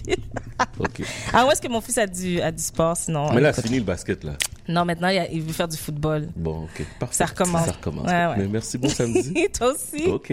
Ok. 0.78 1.02
Ah, 1.32 1.44
où 1.46 1.50
est-ce 1.50 1.60
que 1.60 1.68
mon 1.68 1.80
fils 1.80 1.98
a 1.98 2.06
du, 2.06 2.40
a 2.40 2.52
du 2.52 2.62
sport 2.62 2.96
sinon? 2.96 3.32
Mais 3.32 3.40
là, 3.40 3.52
c'est 3.52 3.62
fini 3.62 3.78
le 3.78 3.84
basket, 3.84 4.22
là. 4.24 4.32
Non, 4.68 4.84
maintenant, 4.84 5.08
il, 5.08 5.42
veut 5.42 5.52
faire 5.52 5.68
du 5.68 5.76
football. 5.76 6.28
Bon, 6.34 6.64
ok. 6.64 6.84
Parfait. 6.98 7.14
Ça 7.14 7.26
recommence. 7.26 7.66
Ça 7.66 7.72
recommence. 7.72 8.06
Ouais, 8.06 8.26
ouais. 8.26 8.34
Mais 8.38 8.48
merci, 8.48 8.78
bon 8.78 8.88
samedi. 8.88 9.32
Toi 9.56 9.72
aussi. 9.72 10.06
Ok. 10.08 10.32